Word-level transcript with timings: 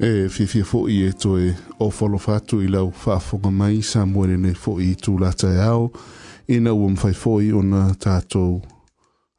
e 0.00 0.28
fifia 0.28 0.64
fo'i 0.64 1.02
e 1.06 1.12
toe 1.12 1.48
ofolofa 1.82 2.36
atu 2.38 2.60
i 2.62 2.68
lau 2.70 2.92
fa'afoga 2.94 3.50
mai 3.50 3.82
sa 3.82 4.04
muele 4.06 4.36
nei 4.36 4.54
fo'i 4.54 4.92
i 4.92 4.94
tulata 4.94 5.50
e 5.52 5.58
ao 5.62 5.90
ina 6.46 6.72
ua 6.72 6.88
mafai 6.90 7.12
fo'i 7.14 7.52
ona 7.52 7.94
tatou 7.98 8.62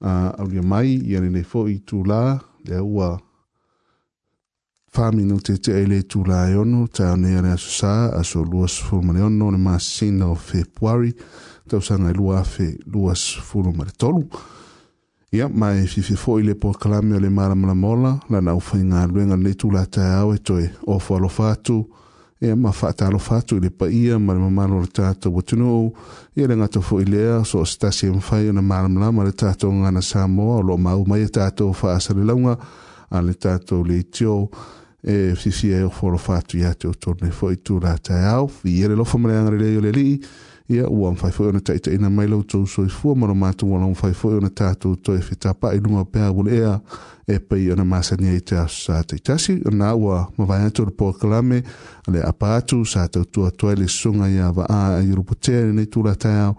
uh, 0.02 0.30
aulia 0.38 0.62
mai 0.62 0.92
i 1.00 1.16
alenei 1.16 1.46
fo'i 1.48 1.78
i 1.80 1.84
tulā 1.88 2.36
lea 2.68 2.84
ua 2.84 3.16
faminu 4.92 5.40
teitei 5.40 5.88
le 5.88 6.02
tulā 6.04 6.50
e 6.52 6.56
ono 6.60 6.88
taonea 6.88 7.42
le 7.42 7.52
aso 7.56 7.72
sa 7.80 8.12
aso 8.20 8.44
luasfulu 8.44 9.02
ma 9.02 9.26
ono 9.26 9.48
o 9.48 9.52
le 9.52 9.58
masina 9.58 10.28
o 10.28 10.36
februari 10.36 11.14
tausaga 11.70 12.10
e 12.10 12.14
lua 12.14 12.40
afe 12.42 12.76
luasfulu 12.86 13.72
ma 13.74 13.86
le 13.86 13.92
tolu 13.98 14.28
Ia 15.32 15.48
ma 15.52 15.74
si 15.86 16.02
se 16.02 16.16
foi 16.16 16.42
le 16.42 16.56
pokalame 16.56 17.16
o 17.16 17.20
le 17.20 17.30
malamola 17.30 18.18
lana 18.34 18.56
ufa 18.56 18.78
i 18.80 18.82
ngā 18.82 19.04
luenga 19.12 19.38
e 19.38 20.38
toe 20.44 20.70
o 20.88 20.98
whalo 20.98 21.30
fatu 21.30 21.86
e 22.42 22.56
ma 22.56 22.70
whaatalo 22.72 23.20
fatu 23.22 23.58
i 23.58 23.60
le 23.62 23.70
paia 23.70 24.18
ma 24.18 24.34
le 24.34 24.40
mamalo 24.40 24.80
le 24.82 24.88
tātou 24.88 25.38
o 25.38 25.42
tuno 25.42 25.94
e 26.34 26.48
so 27.46 27.60
o 27.60 27.64
stasi 27.66 28.08
e 28.08 28.52
na 28.52 28.62
ngana 28.62 30.02
Samoa 30.02 30.56
o 30.58 30.62
lo 30.64 30.78
mau 30.78 31.04
mai 31.06 31.22
e 31.24 31.28
tātou 31.28 31.76
whaasa 31.80 32.14
a 33.10 33.22
le 33.22 33.34
tātou 33.34 33.86
le 33.86 34.00
e 35.02 35.36
fisi 35.36 35.70
e 35.74 35.84
o 35.84 35.90
fo 35.92 36.36
i 37.54 37.56
tūlata 37.56 38.30
au 38.34 38.50
i 38.64 38.84
lofa 38.88 39.18
maleanga 39.20 39.52
le 39.52 39.92
le 39.92 40.20
ia 40.70 40.88
ua 40.90 41.12
mawhai 41.14 41.32
fwoi 41.32 41.50
ona 41.50 41.60
taita 41.60 41.92
ina 41.94 42.10
mai 42.10 42.28
lau 42.28 42.44
tau 42.44 42.68
soi 42.68 42.88
fua 42.90 43.16
mara 43.16 43.34
mātu 43.34 43.64
wala 43.70 43.86
mawhai 43.88 44.14
fwoi 44.14 44.36
ona 44.38 44.50
tātou 44.50 44.96
toi 45.02 45.16
whita 45.18 45.54
pa 45.58 45.72
i 45.74 45.80
nunga 45.82 46.04
pēr 46.06 46.30
wun 46.38 46.50
ea 46.54 46.76
e 47.26 47.40
pei 47.40 47.72
ona 47.74 47.82
māsani 47.86 48.30
ei 48.36 48.42
te 48.46 48.58
asu 48.62 48.92
sā 48.92 49.00
te 49.02 49.18
itasi 49.18 49.56
o 49.66 49.74
nā 49.74 49.90
ua 49.98 50.20
mawhai 50.38 50.68
atu 50.70 50.86
rupo 50.92 51.10
a 51.10 51.16
kalame 51.22 51.62
ale 52.06 52.22
apa 52.28 52.52
atu 52.60 52.84
sā 52.94 53.08
tau 53.10 53.26
tua 53.26 53.50
toi 53.52 53.74
le 53.82 53.88
sunga 53.90 54.30
ia 54.30 54.52
wa 54.56 54.68
a 54.70 54.82
a 55.02 55.02
yurupo 55.02 55.34
tēre 55.40 55.74
nei 55.74 55.90
tūra 55.96 56.14
tai 56.22 56.36
au 56.46 56.54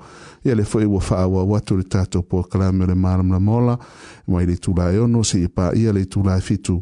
ia 0.44 0.58
le 0.58 0.66
fwoi 0.66 0.90
ua 0.90 0.98
wha 1.06 1.22
awa 1.28 1.46
watu 1.54 1.78
le 1.78 1.86
tātou 1.94 2.26
po 2.26 2.42
a 2.42 2.50
kalame 2.50 2.90
le 2.90 2.98
maram 2.98 3.30
la 3.30 3.38
mola 3.38 3.78
mai 4.26 4.42
le 4.50 4.58
tūra 4.58 4.90
e 4.92 4.98
ono 5.06 5.22
se 5.22 5.44
ipa 5.46 5.70
ia 5.78 5.94
le 5.94 6.02
tūra 6.10 6.34
e 6.34 6.42
fitu 6.42 6.80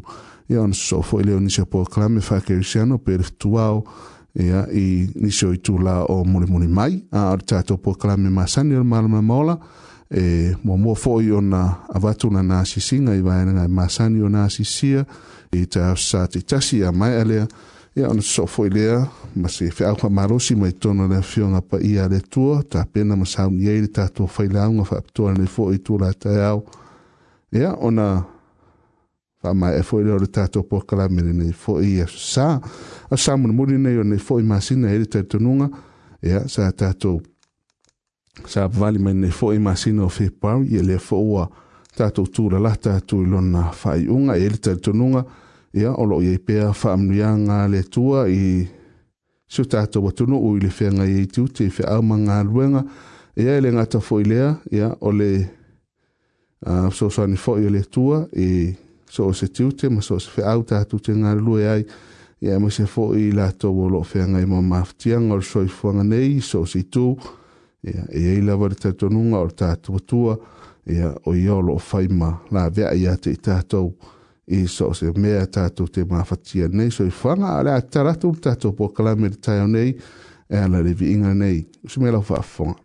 ia 0.49 0.63
ona 0.65 0.73
so 0.73 1.03
fwoi 1.05 1.27
leo 1.29 1.37
nisia 1.39 1.65
po 1.69 1.85
a 1.85 1.93
kalame 1.93 2.25
whakerisiano 2.25 2.97
pere 2.97 3.29
tuau 3.37 3.85
ia 4.35 4.67
i 4.73 5.09
nisi 5.15 5.45
o 5.45 5.53
itula 5.53 6.03
o 6.05 6.23
mulimuli 6.23 6.67
mai 6.67 7.01
a 7.11 7.31
o 7.31 7.35
le 7.35 7.41
tatou 7.45 7.77
pokalame 7.77 8.29
masani 8.29 8.75
o 8.75 8.77
le 8.79 8.83
malamalamaola 8.83 9.57
e 10.11 10.53
muamua 10.63 10.95
foʻi 10.95 11.31
ona 11.31 11.87
avatunana 11.93 12.59
asisiga 12.59 13.13
i 13.15 13.21
vaenaga 13.21 13.65
e 13.65 13.67
masani 13.67 14.21
ona 14.21 14.43
asisia 14.45 15.05
i 15.51 15.65
taosā 15.65 16.27
titasi 16.27 16.83
a 16.85 16.91
mae 16.91 17.21
a 17.21 17.25
lea 17.25 17.47
ia 17.95 18.09
ona 18.09 18.21
sosoo 18.21 18.45
foʻi 18.45 18.73
lea 18.73 19.05
ma 19.35 19.47
se 19.49 19.69
feʻauka 19.69 20.09
malosi 20.09 20.55
mai 20.55 20.71
tonu 20.71 21.07
le 21.07 21.17
afioga 21.17 21.61
paia 21.61 22.07
le 22.09 22.17
atua 22.17 22.63
tapena 22.63 23.15
ma 23.15 23.25
sauni 23.25 23.67
ai 23.69 23.81
le 23.81 23.87
tatou 23.87 24.27
failauga 24.27 24.83
faapitoa 24.83 25.31
lenei 25.33 25.47
foʻi 25.57 25.75
itula 25.75 26.09
e 26.25 26.41
ia 27.59 27.73
ona 27.77 28.25
fa 29.41 29.53
mai 29.53 29.71
foʻi 29.71 29.79
e 29.79 29.83
foi 29.83 30.03
o 30.11 30.17
le 30.19 30.27
kala 30.27 30.63
pokalame 30.69 31.21
ne 31.21 31.45
e 31.49 31.53
foi 31.53 31.85
ia 31.87 32.03
e 32.03 32.07
sa 32.11 32.47
a 33.09 33.15
sa 33.17 33.37
mulimuli 33.37 33.77
nei 33.77 33.97
o 33.97 34.03
nei 34.03 34.19
foʻi 34.19 34.43
masina 34.43 34.89
e 34.93 34.97
le 34.97 35.37
nunga 35.39 35.67
ia 36.21 36.47
sa 36.47 36.71
tato 36.71 37.21
sa 38.45 38.63
avavali 38.65 38.99
mai 38.99 39.13
nei 39.13 39.29
foʻi 39.31 39.57
masina 39.59 40.03
o 40.03 40.09
fepau 40.09 40.59
ia 40.63 40.81
lea 40.83 40.97
foʻi 40.99 41.23
ua 41.31 41.49
tatou 41.97 42.25
la 42.49 42.75
tato 42.75 43.21
i 43.23 43.25
lona 43.25 43.61
faaiʻuga 43.71 44.33
e 44.43 44.49
le 44.49 44.91
nunga 44.93 45.23
ia 45.73 45.93
o 45.93 46.03
loo 46.05 46.19
iai 46.21 46.37
pea 46.39 46.73
faamuliaga 46.73 47.67
le 47.71 47.83
tua 47.83 48.27
i 48.27 48.67
so 49.47 49.63
tatou 49.63 50.07
atunuu 50.09 50.49
u 50.51 50.57
le 50.59 50.69
feaga 50.69 51.05
iai 51.07 51.27
tiute 51.27 51.63
i 51.63 51.71
a 51.87 52.01
manga 52.01 52.43
ia 53.41 53.51
e 53.57 53.61
le 53.61 53.71
ngata 53.71 53.99
foi 54.01 54.23
lea 54.23 54.51
ya 54.71 54.87
o 54.99 55.11
le 55.11 55.31
so 56.91 57.09
so 57.09 57.25
ni 57.27 57.37
foi 57.37 57.69
le 57.69 57.81
tua 57.83 58.27
i 58.35 58.47
e, 58.47 58.75
so 59.09 59.33
se 59.33 59.47
tiute 59.47 59.89
ma 59.89 60.01
so 60.01 60.19
se 60.21 60.43
auta 60.45 60.83
tatu 60.85 60.99
te 61.01 61.15
ngā 61.17 61.31
lue 61.39 61.65
ai 61.67 61.81
ia 62.45 62.59
ma 62.61 62.69
se 62.71 62.85
fo 62.87 63.07
i 63.17 63.31
la 63.35 63.47
tō 63.51 63.71
wolo 63.73 64.03
fea 64.05 64.25
ngai 64.29 64.45
mō 64.45 64.59
maftia 64.63 65.17
ngor 65.19 65.41
soi 65.43 65.67
fuanga 65.67 66.03
nei 66.05 66.39
so 66.45 66.61
se 66.65 66.83
tu 66.93 67.07
ia 67.83 68.05
e 68.07 68.21
ei 68.35 68.41
lawa 68.45 68.69
re 68.69 68.77
tatonunga 68.83 69.39
or 69.41 69.49
tatu 69.51 69.95
watua 69.97 70.37
ia 70.93 71.09
o 71.25 71.33
i 71.35 71.47
olo 71.49 71.73
o 71.73 71.81
faima 71.89 72.31
la 72.51 72.67
vea 72.69 72.93
i 72.93 73.07
ate 73.07 73.33
i 73.33 73.39
tatou 73.47 73.89
i 74.47 74.65
so 74.67 74.93
se 74.93 75.09
mea 75.17 75.47
tatu 75.47 75.87
te 75.87 76.05
mafatia 76.05 76.67
nei 76.71 76.91
so 76.91 77.03
i 77.05 77.09
fuanga 77.21 77.55
a 77.57 77.63
le 77.63 77.73
ataratu 77.73 78.35
tatu 78.41 78.73
po 78.77 78.89
kalame 78.89 79.33
re 79.33 79.41
tayo 79.41 79.65
nei 79.67 79.89
e 80.49 80.55
ala 80.57 80.81
le 80.83 80.93
vi 80.93 81.11
inga 81.15 81.33
nei 81.33 81.65
usi 81.83 81.99
me 81.99 82.11
lau 82.11 82.21
fa'afonga 82.21 82.77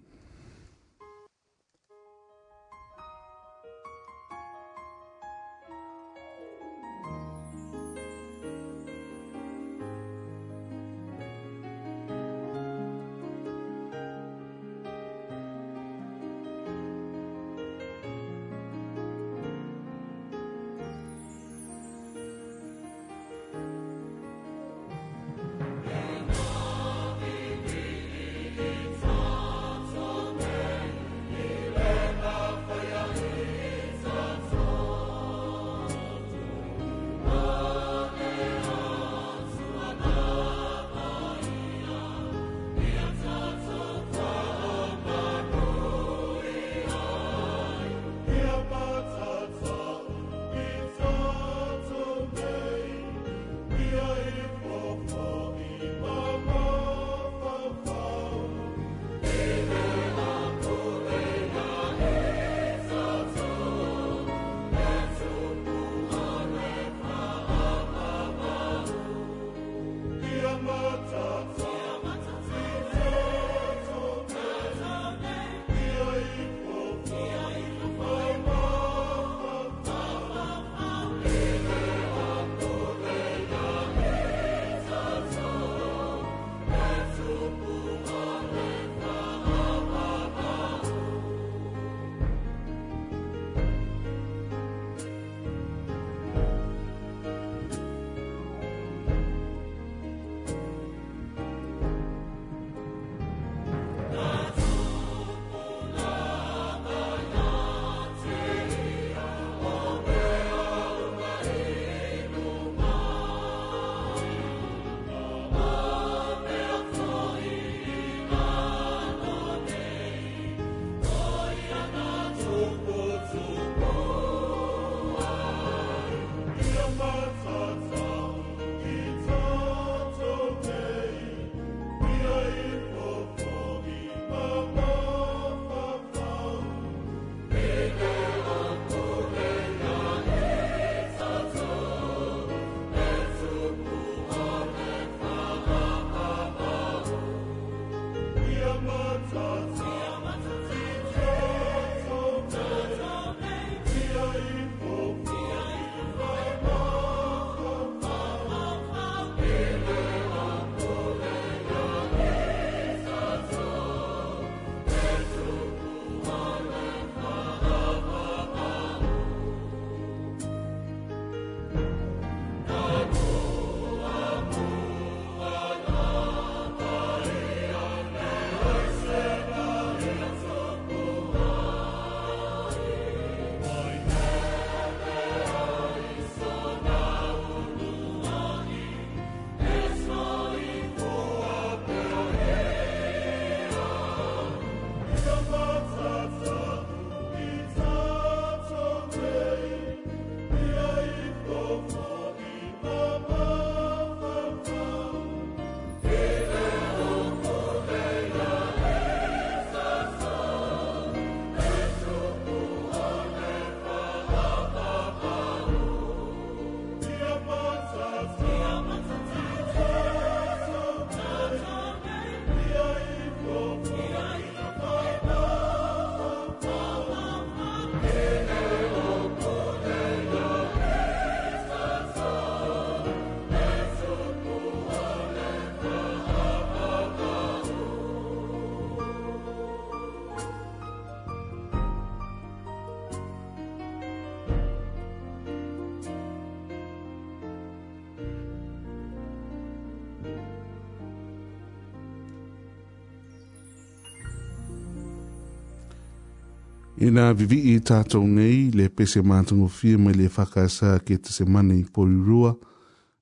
ina 257.04 257.24
vivi 257.36 257.58
i 257.74 257.78
tātou 257.84 258.24
nei 258.24 258.70
le 258.72 258.86
pese 258.88 259.20
mātungo 259.20 259.66
fia 259.68 259.98
mai 260.00 260.14
le 260.16 260.28
whakasa 260.32 260.94
ke 261.04 261.18
te 261.20 261.32
semane 261.34 261.76
i 261.76 261.82
pori 261.96 262.16
rua 262.28 262.54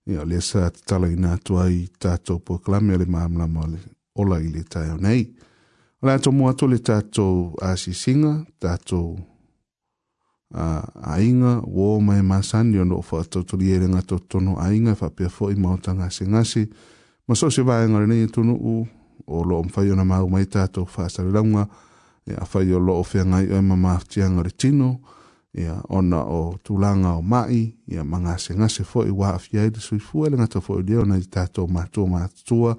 ia 0.06 0.22
le 0.28 0.38
sa 0.44 0.68
te 0.74 0.82
tala 0.86 1.08
i 1.10 1.16
nātua 1.18 1.64
i 1.72 1.80
tātou 2.04 2.38
po 2.38 2.60
klame 2.62 2.98
le 3.00 3.06
maamla 3.10 3.48
le 3.72 3.80
ola 4.22 4.38
i 4.42 4.52
le 4.54 4.62
tai 4.70 4.86
o 4.94 4.98
nei 5.02 5.24
o 6.02 6.06
lato 6.08 6.30
mua 6.34 6.54
to 6.58 6.70
le 6.70 6.78
tātou 6.78 7.56
asi 7.62 7.90
singa 7.94 8.32
tātou 8.62 9.16
uh, 9.16 10.82
ainga 11.16 11.56
wō 11.66 11.90
mai 12.06 12.22
masani 12.26 12.78
o 12.82 12.86
nofa 12.86 13.24
tātou 13.26 13.58
li 13.58 13.72
erenga 13.74 14.02
tono 14.30 14.58
ainga 14.62 14.94
whapea 15.02 15.30
fo 15.30 15.50
i 15.50 15.58
mauta 15.58 15.94
ngasi 15.98 16.28
ngasi 16.30 16.64
maso 17.26 17.50
se 17.50 17.62
vāenga 17.66 18.04
rene 18.04 18.20
i 18.22 18.28
e 18.28 18.30
tunu 18.30 18.52
u 18.54 18.78
o 19.32 19.42
lo 19.46 19.58
mfai 19.62 19.90
o 19.90 19.96
na 19.98 20.04
mau 20.06 20.28
mai 20.30 20.44
tātou 20.50 20.86
whasarirangua 20.86 21.64
tātou 21.66 21.90
e 22.26 22.34
a 22.38 22.44
fai 22.44 22.72
o 22.72 22.78
loo 22.78 23.02
fia 23.02 23.24
ngai 23.24 23.50
o 23.52 23.56
e 23.56 23.60
mama 23.60 24.00
tianga 24.08 24.42
re 24.42 24.50
tino, 24.50 25.00
e 25.52 25.64
a 25.66 25.82
ona 25.88 26.24
o 26.24 26.56
tulanga 26.62 27.14
o 27.16 27.22
mai, 27.22 27.76
e 27.86 27.98
a 27.98 28.04
manga 28.04 28.38
se 28.38 28.54
ngase 28.54 28.84
fo 28.84 29.04
i 29.06 29.10
wa 29.10 29.34
a 29.34 29.38
fia 29.38 29.64
i 29.64 29.70
te 29.70 29.80
sui 29.80 29.98
fua, 29.98 30.28
le 30.28 30.36
ngata 30.36 30.60
fo 30.60 30.78
i 30.78 30.82
leo 30.84 31.04
na 31.04 31.16
i 31.16 31.26
tato 31.28 31.66
mātua 31.66 32.06
mātua, 32.08 32.76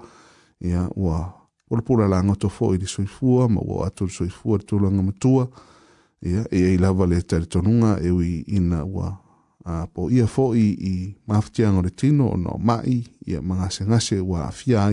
e 0.58 0.72
a 0.72 0.88
ua 0.94 1.18
polapura 1.68 2.08
la 2.08 2.22
ngoto 2.22 2.48
fo 2.48 2.72
i 2.74 2.78
te 2.78 2.86
sui 2.86 3.06
fua, 3.06 3.48
ma 3.48 3.60
ua 3.62 3.86
atu 3.86 4.08
sui 4.08 4.30
fua 4.30 4.58
te 4.58 4.66
tulanga 4.72 5.02
mātua, 5.02 5.48
e 6.20 6.38
a 6.40 6.46
e 6.50 6.72
i 6.72 6.78
lava 6.78 7.06
le 7.06 7.20
tari 7.22 7.46
tonunga 7.46 7.98
e 8.00 8.08
ui 8.08 8.42
ina 8.48 8.84
ua 8.84 9.12
a 9.66 9.86
po 9.86 10.10
ia 10.10 10.26
fo 10.26 10.54
i 10.56 10.68
i 10.76 11.16
mafutianga 11.26 11.80
re 11.80 11.90
tino 11.92 12.30
ona 12.32 12.48
o 12.56 12.58
mai, 12.58 13.04
e 13.26 13.36
a 13.36 13.40
manga 13.42 13.68
se 13.70 13.84
ngase 13.84 14.18
wa 14.20 14.46
a 14.48 14.50
fia 14.50 14.88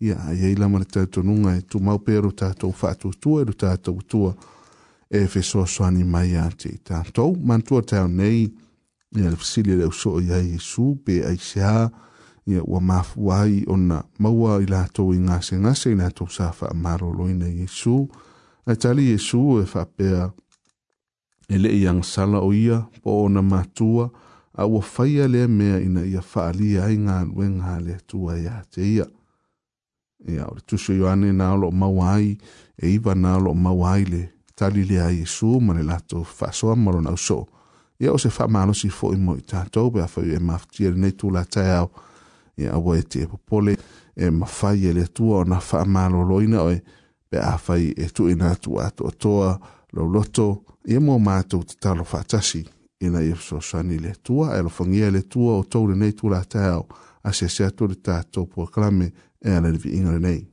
ia 0.00 0.16
ai 0.24 0.44
ai 0.44 0.54
lama 0.56 0.78
le 0.78 0.84
tautonunga 0.84 1.54
e 1.56 1.62
tu 1.62 1.78
maupero 1.80 2.30
tātou 2.32 2.74
whaatutua 2.82 3.42
e 3.44 3.54
tātou 3.58 4.02
tua 4.08 4.34
e 5.10 5.26
fesoasoani 5.30 6.04
mai 6.04 6.34
a 6.36 6.48
te 6.50 6.74
tātou. 6.84 7.36
Mantua 7.38 7.82
tau 7.82 8.08
nei, 8.08 8.48
ia 9.16 9.30
le 9.30 9.36
fasili 9.36 9.76
le 9.78 9.86
uso 9.90 10.18
i 10.20 10.32
ai 10.34 10.58
pe 11.04 11.22
ai 11.26 11.36
seha, 11.38 11.88
ia 12.46 12.62
ua 12.66 12.80
mafuai 12.80 13.64
ona 13.70 14.02
maua 14.18 14.58
i 14.62 14.66
lātou 14.66 15.14
i 15.14 15.18
ngase 15.18 15.56
ngase 15.56 15.90
i 15.90 15.94
lātou 15.96 16.26
sa 16.28 16.50
wha 16.60 16.74
maro 16.74 17.12
loina 17.12 17.46
Jesu. 17.46 18.08
Ai 18.66 18.74
tali 18.76 19.06
Jesu 19.12 19.58
e 19.60 19.64
whapea 19.74 20.26
e 21.48 21.58
le 21.58 21.68
iang 21.70 22.02
sala 22.02 22.40
o 22.42 22.50
ia 22.52 22.82
po 23.02 23.22
ona 23.24 23.42
matua, 23.42 24.10
a 24.56 24.66
ua 24.66 24.82
whaia 24.82 25.28
le 25.28 25.46
mea 25.48 25.78
ina 25.80 26.02
ia 26.04 26.20
whaalia 26.20 26.88
ai 26.90 26.96
ngā 26.98 27.22
luenga 27.30 27.78
le 27.80 27.98
tua 28.06 28.38
ia 28.42 28.62
te 28.70 28.82
ia. 28.96 29.06
ia 30.28 30.46
o 30.46 30.54
le 30.54 30.60
tuso 30.66 30.92
ioane 30.92 31.32
na 31.32 31.52
o 31.52 31.56
loo 31.56 31.70
maua 31.70 32.10
ai 32.14 32.38
e 32.78 32.88
iva 32.88 33.14
na 33.14 33.36
o 33.36 33.40
loo 33.40 33.54
maua 33.54 33.92
ai 33.92 34.04
le 34.04 34.30
tali 34.54 34.84
lea 34.84 35.10
iesu 35.10 35.60
ma 35.60 35.74
le 35.74 35.82
latou 35.82 36.24
faasoa 36.24 36.76
ma 36.76 36.90
lona 36.92 37.10
ausoo 37.10 37.46
ia 38.00 38.12
o 38.12 38.18
se 38.18 38.28
faamalosi 38.28 38.88
foʻi 38.88 39.16
mo 39.16 39.36
i 39.36 39.40
tatou 39.40 39.90
pe 39.90 40.02
afai 40.02 40.30
e 40.34 40.38
mafatia 40.38 40.90
lenei 40.90 41.12
tulatae 41.12 41.70
ao 41.72 41.90
ia 42.58 42.72
aua 42.72 42.98
e 42.98 43.02
te 43.02 43.26
popole 43.26 43.76
e 44.16 44.30
mafai 44.30 44.86
e 44.86 44.92
le 44.92 45.02
atua 45.04 45.38
ona 45.38 45.58
faamalōlōina 45.58 46.60
oe 46.62 46.80
pe 47.30 47.38
afai 47.38 47.92
e 47.96 48.08
tuuina 48.14 48.50
atu 48.50 48.80
atoatoa 48.80 49.58
lou 49.92 50.08
loto 50.12 50.64
ia 50.86 51.00
mo 51.00 51.18
matou 51.18 51.62
tatalo 51.64 52.04
faatasi 52.04 52.64
ina 53.00 53.20
ia 53.22 53.34
fesoasoani 53.36 53.94
i 53.94 53.98
le 53.98 54.10
atua 54.10 54.56
e 54.56 54.58
alofagia 54.58 55.08
i 55.08 55.10
le 55.10 55.18
atua 55.18 55.58
o 55.58 55.62
tou 55.64 55.86
lenei 55.88 56.12
tulatae 56.12 56.68
ao 56.68 56.88
asiasia 57.24 57.66
atu 57.66 57.86
le 57.88 57.94
tatou 57.94 58.46
puakalame 58.46 59.12
är 59.50 59.60
det 59.60 59.70
vi, 59.78 59.94
ingen 59.94 60.08
aning. 60.14 60.46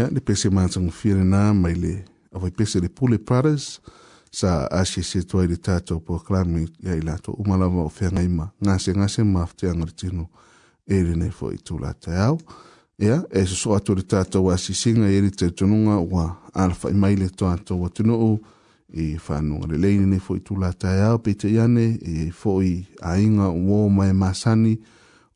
ia 0.00 0.08
le 0.10 0.20
pese 0.24 0.48
matagafilenā 0.50 1.50
mai 1.54 1.74
le 1.76 1.90
avaipese 2.32 2.80
le 2.80 2.88
pule 2.88 3.18
paris 3.18 3.80
sa 4.32 4.66
asie 4.70 5.02
se 5.02 5.20
toai 5.28 5.48
le 5.48 5.56
tatou 5.56 6.00
proklami 6.00 6.62
ia 6.84 6.94
i 6.96 7.02
latou 7.04 7.36
uma 7.42 7.56
lava 7.60 7.82
o 7.84 7.90
feagai 7.96 8.28
ma 8.28 8.46
gasegase 8.64 9.24
ma 9.24 9.44
fateaga 9.50 9.84
le 9.84 9.92
tino 10.00 10.28
e 10.86 11.02
lenei 11.04 11.30
foi 11.30 11.56
tulataau 11.56 12.38
ia 12.98 13.18
e 13.30 13.44
soso 13.46 13.74
atu 13.76 13.94
le 13.94 14.02
tatou 14.02 14.50
asisiga 14.50 15.08
i 15.10 15.20
le 15.20 15.30
taitonuga 15.30 15.98
ua 16.12 16.24
alafai 16.54 16.94
mai 16.94 17.16
le 17.16 17.28
toatou 17.28 17.84
atunuu 17.86 18.38
i 19.02 19.18
faanuga 19.26 19.66
lelei 19.72 19.98
lenei 20.00 20.18
foi 20.20 20.40
tulataeao 20.40 21.18
peitaiane 21.24 21.86
i 22.14 22.30
foi 22.30 22.72
aiga 23.12 23.48
uō 23.52 23.82
mae 23.96 24.12
masani 24.12 24.78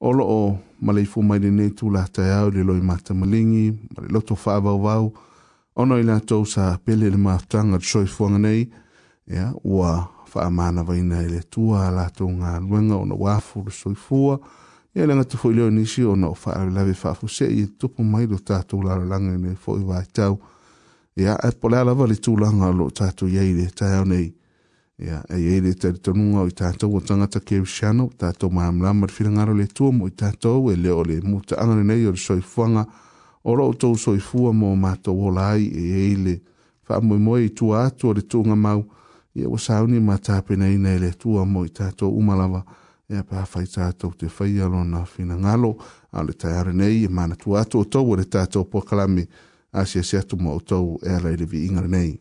olo 0.04 0.24
o 0.28 0.58
malei 0.80 1.04
fu 1.04 1.22
mai 1.22 1.40
tu 1.76 1.90
la 1.90 2.04
tai 2.12 2.30
au 2.30 2.50
le 2.50 2.62
loi 2.62 2.80
mata 2.80 3.14
malingi, 3.14 3.72
ma 3.94 4.02
le 4.02 4.08
loto 4.10 4.34
wha 4.44 4.54
avau 4.54 4.78
vau, 4.82 5.12
ono 5.76 5.98
i 5.98 6.02
la 6.04 6.20
tau 6.20 6.44
sa 6.44 6.78
pele 6.84 7.08
le 7.10 7.16
maatanga 7.16 7.76
le 7.78 7.82
soi 7.84 8.06
fuanga 8.06 8.36
nei, 8.38 8.70
ya, 9.26 9.52
ua 9.64 10.06
wha 10.34 10.42
amana 10.44 10.82
vaina 10.82 11.22
i 11.22 11.28
le 11.28 11.40
tua 11.48 11.88
la 11.90 12.10
tau 12.10 12.28
ngā 12.28 12.60
luenga 12.68 12.96
ona 12.96 13.14
wafu 13.14 13.64
le 13.64 13.70
soi 13.70 13.94
fua, 13.94 14.38
ya 14.94 15.06
le 15.06 15.16
ngatu 15.16 15.38
fuileo 15.38 15.70
nisi 15.70 16.04
ona 16.04 16.28
o 16.28 16.36
wha 16.44 16.52
alawe 16.56 16.94
wha 17.04 17.14
fu 17.14 17.28
se 17.28 17.46
i 17.48 17.66
tupu 17.78 18.02
mai 18.04 18.26
do 18.26 18.36
tatu 18.38 18.82
la 18.82 18.96
la 18.98 19.04
langa 19.04 19.32
i 19.34 19.38
nei 19.38 19.54
fo 19.56 19.78
i 19.78 19.84
vai 19.84 20.04
tau, 20.12 20.38
ya, 21.16 21.38
e 21.48 21.50
pole 21.60 21.78
alawa 21.78 22.06
le 22.06 22.14
tūlanga 22.14 22.68
lo 22.76 22.90
tatu 22.90 23.26
yei 23.26 23.54
le 23.54 23.70
tai 23.70 23.96
au 23.96 24.04
nei, 24.04 24.34
ia 24.98 25.24
e 25.28 25.34
ei 25.34 25.60
le 25.60 25.74
talitonuga 25.74 26.40
o 26.40 26.46
i 26.48 26.52
tatou 26.54 26.96
o 26.96 27.00
tagata 27.00 27.40
kerisiano 27.40 28.10
tatou 28.18 28.50
malamalama 28.50 29.06
le 29.06 29.12
filagalo 29.12 29.52
le 29.54 29.66
tua 29.66 29.90
mo 29.92 30.06
i 30.06 30.10
tatou 30.10 30.70
e 30.70 30.76
lea 30.76 30.94
o 30.94 31.02
le 31.04 31.20
mutaaga 31.20 31.74
lenei 31.74 32.06
o 32.06 32.10
le 32.10 32.16
soifuaga 32.16 32.86
o 33.42 33.54
lo 33.56 33.64
outou 33.64 33.96
soifua 33.98 34.52
mo 34.52 34.76
matou 34.76 35.18
ola 35.26 35.48
ai 35.50 35.66
e 35.66 35.82
ei 35.82 36.12
e, 36.12 36.16
le 36.16 36.40
faamoemoe 36.86 37.42
i 37.44 37.50
tua 37.50 37.84
atu 37.86 38.08
o 38.08 38.12
le 38.14 38.22
tuuga 38.22 38.54
mau 38.54 38.84
ia 39.34 39.48
ua 39.48 39.58
sauni 39.58 39.98
i 39.98 40.86
e 40.94 40.98
le 40.98 41.10
tua 41.18 41.44
mo 41.44 41.64
i 41.64 41.70
tatou 41.70 42.14
uma 42.16 42.36
lava 42.36 42.64
ia 43.10 43.24
pafai 43.24 43.66
tatou 43.66 44.12
te 44.14 44.28
faia 44.28 44.68
lona 44.68 45.04
finagalo 45.04 45.76
a 46.12 46.22
le 46.22 46.32
taeare 46.34 46.72
nei 46.72 47.02
e 47.04 47.08
manatua 47.08 47.60
atu 47.62 47.78
outou 47.78 48.10
o 48.12 48.16
le 48.16 48.24
tatou 48.28 48.64
puakalami 48.64 49.26
asiasi 49.72 50.16
atu 50.16 50.36
mo 50.36 50.52
outou 50.52 51.00
e 51.02 51.08
alai 51.10 51.36
le 51.36 51.46
viiga 51.46 51.80
lenei 51.80 52.16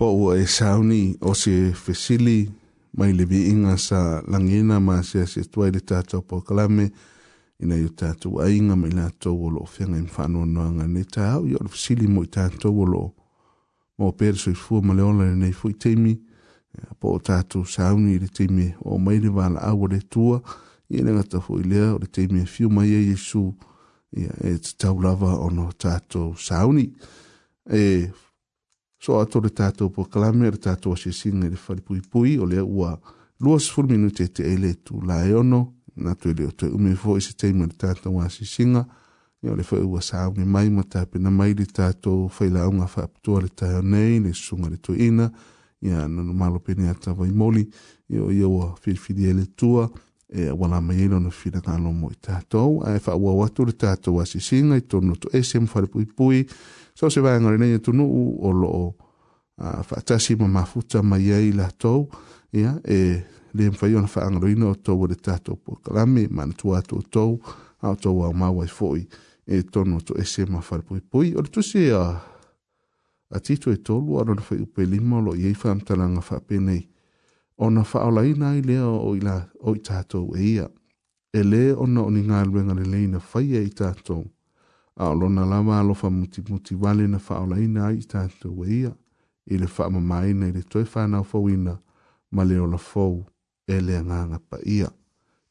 po 0.00 0.12
ua 0.16 0.34
e 0.40 0.46
sauni 0.46 1.14
o 1.20 1.34
se 1.36 1.72
fesili 1.76 2.48
mai 2.96 3.12
le 3.12 3.24
viiga 3.24 3.76
sa 3.76 4.22
langina 4.26 4.80
ma 4.80 5.02
se 5.02 5.18
atua 5.40 5.66
i 5.68 5.70
le 5.74 5.80
tatou 5.80 6.22
pokalame 6.28 6.86
ina 7.62 7.74
i 7.76 7.84
o 7.86 7.90
tatou 8.00 8.32
aiga 8.44 8.74
mai 8.80 8.90
latou 8.98 9.36
o 9.46 9.50
loo 9.54 9.66
feaga 9.74 9.98
i 10.00 10.06
faanoanoaga 10.14 10.74
lenei 10.86 11.04
taau 11.14 11.40
ia 11.50 11.56
o 11.60 11.64
le 11.64 11.68
fesili 11.74 12.06
mo 12.14 12.20
i 12.22 12.28
tatou 12.36 12.74
o 12.82 12.86
loo 12.92 13.10
mo 13.98 14.06
pe 14.18 14.26
le 14.32 14.38
soifua 14.42 14.80
ma 14.86 14.92
le 14.96 15.02
ola 15.08 15.24
lenei 15.30 15.52
foʻi 15.58 15.74
taimi 15.82 16.14
e 16.78 16.82
po 17.00 17.08
o 17.16 17.18
tatou 17.26 17.62
sauni 17.74 18.10
i 18.16 18.20
le 18.24 18.28
taimi 18.36 18.66
o 18.80 18.92
mai 19.04 19.18
le 19.22 19.28
valaau 19.36 19.82
o 19.84 19.90
le 19.92 20.00
tua 20.12 20.36
ia 20.92 21.04
le 21.06 21.12
gata 21.18 21.38
foʻi 21.46 21.62
lea 21.72 21.86
o 21.94 21.98
le 22.02 22.06
taimi 22.14 22.42
fiu 22.52 22.66
e 22.72 22.72
mai 22.74 22.88
ai 22.98 23.04
iesu 23.12 23.44
ia 24.20 24.32
e 24.48 24.56
tatau 24.64 24.94
lava 25.04 25.30
ona 25.46 25.64
tatou 25.82 26.28
sauni 26.46 26.84
e 27.68 27.84
so 29.00 29.20
ato 29.20 29.40
le 29.40 29.48
tatou 29.48 29.90
po 29.90 30.04
kalame 30.04 30.50
le 30.50 30.58
tatou 30.58 30.92
asiasiga 30.92 31.46
i 31.46 31.50
le 31.50 31.56
falipuipui 31.56 32.36
o 32.38 32.44
lea 32.46 32.64
ua 32.64 32.98
lua 33.40 33.60
sefulu 33.60 33.88
minute 33.88 34.26
te 34.28 34.44
ai 34.44 34.56
le 34.60 34.74
tulā 34.84 35.22
e 35.26 35.32
ono 35.34 35.60
na 35.96 36.14
tu 36.14 36.28
ele 36.28 36.46
otoe 36.46 36.68
ume 36.68 36.92
foʻi 36.94 37.20
se 37.20 37.32
taima 37.36 37.64
le 37.66 37.72
tatou 37.80 38.20
asiasiga 38.20 38.84
ia 39.42 39.52
o 39.52 39.56
le 39.56 39.64
foʻi 39.64 39.86
ua 39.88 40.02
saauge 40.02 40.44
mai 40.44 40.68
ma 40.70 40.82
tapena 40.84 41.30
mai 41.30 41.54
le 41.54 41.64
tatou 41.66 42.28
failaauga 42.28 42.86
faapitua 42.86 43.40
le 43.40 43.48
taonei 43.48 44.20
le 44.20 44.34
susuga 44.34 44.68
le 44.68 44.76
toeina 44.76 45.30
ia 45.80 46.06
nanumalo 46.08 46.60
pene 46.60 46.90
ata 46.90 47.14
vaimoli 47.14 47.64
ia 48.10 48.20
o 48.24 48.30
ia 48.32 48.48
ua 48.48 48.76
filifilia 48.80 49.32
le 49.34 49.46
tua 49.56 49.90
e 50.28 50.50
ua 50.50 50.68
la 50.68 50.80
mai 50.80 50.96
ai 51.00 51.08
lona 51.08 51.30
fifinagalo 51.30 51.90
mo 51.92 52.10
i 52.12 52.18
tatou 52.20 52.82
ae 52.84 52.98
faauau 53.00 53.44
atu 53.48 53.64
le 53.64 53.72
tatou 53.72 54.20
asiasiga 54.20 54.76
i 54.76 54.84
tonu 54.84 55.16
toe 55.16 55.40
se 55.42 55.58
mafalepuipui 55.58 56.44
so 56.94 57.08
se 57.10 57.20
va 57.20 57.38
ngare 57.38 57.56
nei 57.58 57.78
tu 57.80 57.92
no 57.92 58.04
o 58.38 58.50
lo 58.52 58.94
a 59.60 59.82
fa 59.82 60.00
tasi 60.00 60.34
ma 60.36 60.44
e 60.44 60.48
ma 60.48 60.64
futa 60.64 61.02
ma 61.02 61.16
ye 61.16 61.38
ila 61.50 61.68
to 61.82 62.08
ya 62.52 62.78
e 62.84 63.22
le 63.54 63.70
mfa 63.70 63.86
yon 63.88 64.06
fa 64.06 64.24
ngare 64.30 64.50
ino 64.52 64.74
to 64.74 64.94
wo 64.94 65.06
de 65.06 65.14
tato 65.14 65.56
po 65.56 65.76
kalami 65.84 66.26
ma 66.30 66.44
tu 66.58 66.72
ato 66.74 67.02
to 67.14 67.38
ato 67.80 68.10
wa 68.12 68.32
ma 68.32 68.48
wa 68.50 68.64
foi 68.66 69.06
e 69.46 69.62
tono 69.62 70.00
to 70.00 70.12
ese 70.22 70.46
ma 70.46 70.60
fa 70.60 70.78
pui 70.86 71.00
pui 71.10 71.34
o 71.36 71.42
tu 71.42 71.60
se 71.62 71.90
a 71.92 72.04
a 73.32 73.38
tito 73.38 73.70
e 73.70 73.76
tolu 73.86 74.18
a 74.18 74.22
rona 74.24 74.40
fai 74.40 74.60
upe 74.60 74.82
lima 74.84 75.20
lo 75.20 75.34
iei 75.34 75.54
wha 75.54 75.70
amtalanga 75.70 76.18
wha 76.20 76.40
penei. 76.40 76.82
Ona 77.62 77.82
wha 77.86 78.02
ola 78.06 78.24
ina 78.26 78.56
i 78.58 78.62
lea 78.62 78.88
o 78.88 79.14
i 79.14 79.20
la 79.22 79.36
o 79.62 79.70
i 79.76 79.78
tātou 79.78 80.34
e 80.34 80.40
ia. 80.58 80.66
E 81.30 81.42
le 81.46 81.70
ona 81.74 82.02
o 82.02 82.10
ni 82.10 82.24
ngā 82.26 82.40
ruenga 82.46 82.74
le 82.74 82.82
leina 82.94 83.20
whaia 83.30 83.60
e 83.62 83.68
i 83.70 83.70
tātou 83.70 84.24
a 84.96 85.08
o 85.10 85.14
lona 85.14 85.44
lava 85.46 85.82
muti 86.10 86.40
mutimuti 86.40 86.74
vale 86.74 87.06
na 87.08 87.18
faaolaina 87.18 87.86
ai 87.86 87.98
i 87.98 88.04
tatou 88.06 88.64
e 88.64 88.68
ia 88.80 88.92
i 89.46 89.58
le 89.58 89.66
faamamaina 89.66 90.48
i 90.48 90.52
le 90.52 90.62
toe 90.62 90.84
fanaofauina 90.84 91.78
ma 92.30 92.44
le 92.44 92.58
olafou 92.58 93.24
e 93.66 93.80
le 93.80 93.96
agaga 93.96 94.38
paia 94.48 94.88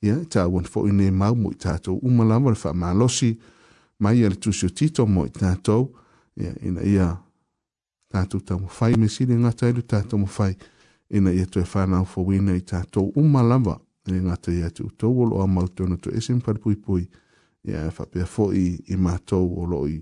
ia 0.02 0.15
i 0.21 0.25
tauani 0.25 0.67
foʻi 0.73 0.91
ne 0.97 1.12
mau 1.12 1.36
mo 1.36 1.52
i 1.52 1.56
tatou 1.56 1.99
uma 2.08 2.23
lava 2.23 2.49
le 2.49 2.56
faamalosi 2.56 3.38
ma 3.99 4.12
ia 4.13 4.30
le 4.30 4.36
tusi 4.36 4.69
tito 4.69 5.06
mo 5.06 5.25
i 5.25 5.30
tatou 5.30 5.93
ia 6.41 6.54
ina 6.67 6.82
ia 6.84 7.08
tatou 8.12 8.39
taumafai 8.41 8.93
me 8.97 9.08
sili 9.08 9.36
gata 9.43 9.65
i 9.65 9.69
e 9.69 9.73
le 9.73 9.82
tatou 9.82 10.17
mafai 10.19 10.56
ina 11.10 11.32
ia 11.32 11.45
toe 11.45 11.63
fanaofauina 11.63 12.56
i 12.56 12.62
tatou 12.62 13.12
uma 13.15 13.41
lava 13.41 13.80
le 14.06 14.19
gata 14.21 14.52
ia 14.52 14.69
te 14.69 14.84
outou 14.84 15.13
o 15.21 15.25
loo 15.30 15.41
amautona 15.41 15.97
to 15.97 16.10
ese 16.17 16.34
ma 16.34 16.39
palepuipui 16.45 17.08
ia 17.67 17.91
fa 17.91 18.06
pe 18.06 18.24
fo 18.26 18.52
i 18.56 18.80
i 18.88 18.95
ma 18.98 19.17
o 19.32 19.65
lo 19.65 19.88
i 19.88 20.00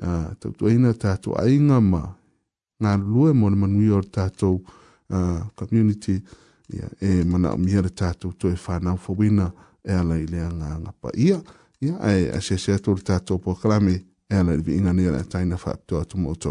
a 0.00 0.34
to 0.40 0.50
to 0.58 0.68
ina 0.68 0.92
ta 1.02 1.16
to 1.22 1.30
ai 1.42 1.56
nga 1.60 1.76
ma 1.92 2.02
na 2.82 2.90
lue 3.12 3.32
mo 3.38 3.50
le 3.50 3.56
manu 3.56 3.80
o 3.96 4.00
ta 4.14 4.24
community 5.56 6.16
ia 6.74 6.86
e 7.06 7.10
mana 7.30 7.48
o 7.52 7.56
mia 7.64 7.80
ta 7.98 8.08
to 8.20 8.32
e 8.48 8.56
fa 8.64 8.74
na 8.84 8.90
fo 9.02 9.10
wina 9.18 9.46
e 9.84 9.90
ala 10.00 10.14
i 10.22 10.26
le 10.32 10.38
nga 10.40 10.78
nga 10.80 11.10
ia 11.26 11.38
ia 11.84 11.94
ai 12.10 12.22
a 12.36 12.40
se 12.46 12.54
se 12.64 12.72
to 12.84 12.90
ta 13.06 13.16
to 13.26 13.34
po 13.42 13.50
e 13.94 14.04
ala 14.34 14.50
i 14.52 14.80
nga 14.82 14.92
ni 14.96 15.04
ta 15.32 15.38
ina 15.44 15.56
fa 15.62 15.72
to 15.88 15.96
to 16.12 16.50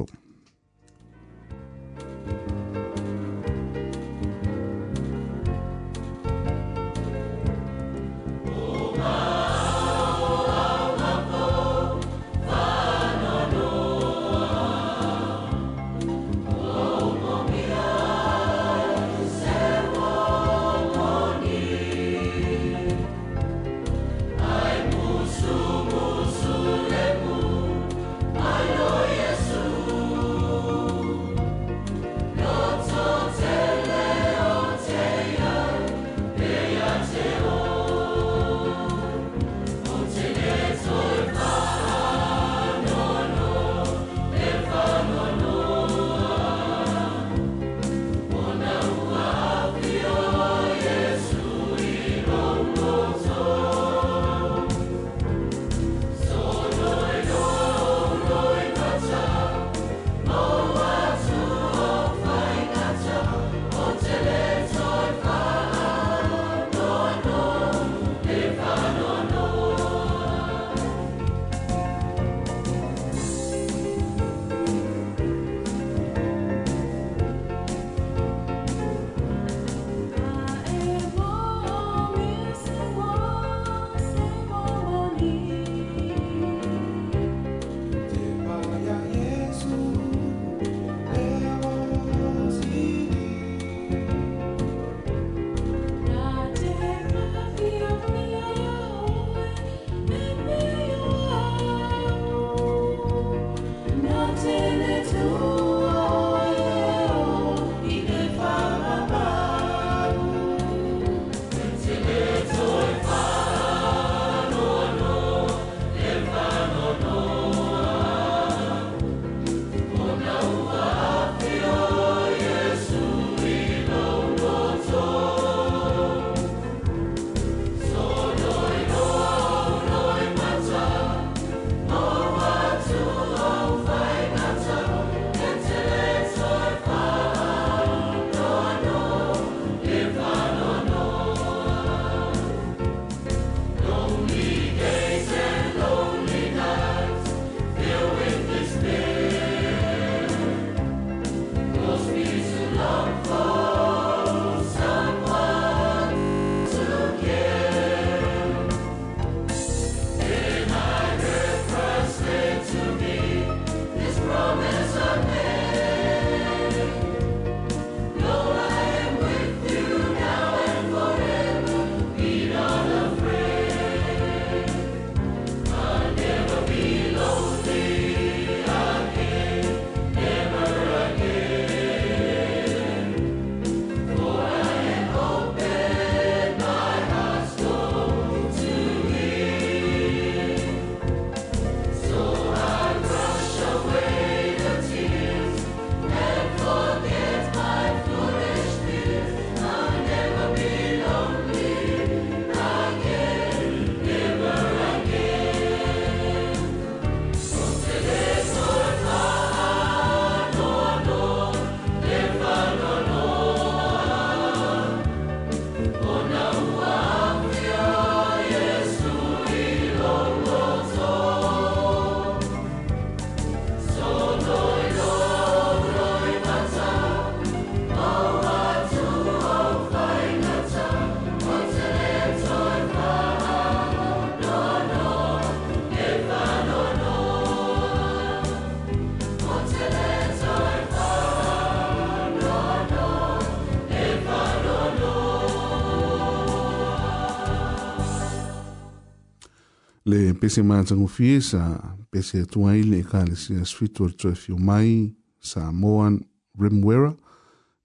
pese 250.42 250.64
matango 250.64 251.08
fie 251.08 251.40
sa 251.42 251.94
pese 252.12 252.42
atua 252.42 252.76
ile 252.78 252.98
e 253.00 253.04
kāle 253.06 253.36
si 253.38 253.54
asfitu 253.62 254.08
ar 254.10 254.16
tue 254.18 254.32
fio 254.36 254.58
mai 254.58 255.14
sa 255.40 255.68
moan 255.72 256.18
rimwera 256.60 257.14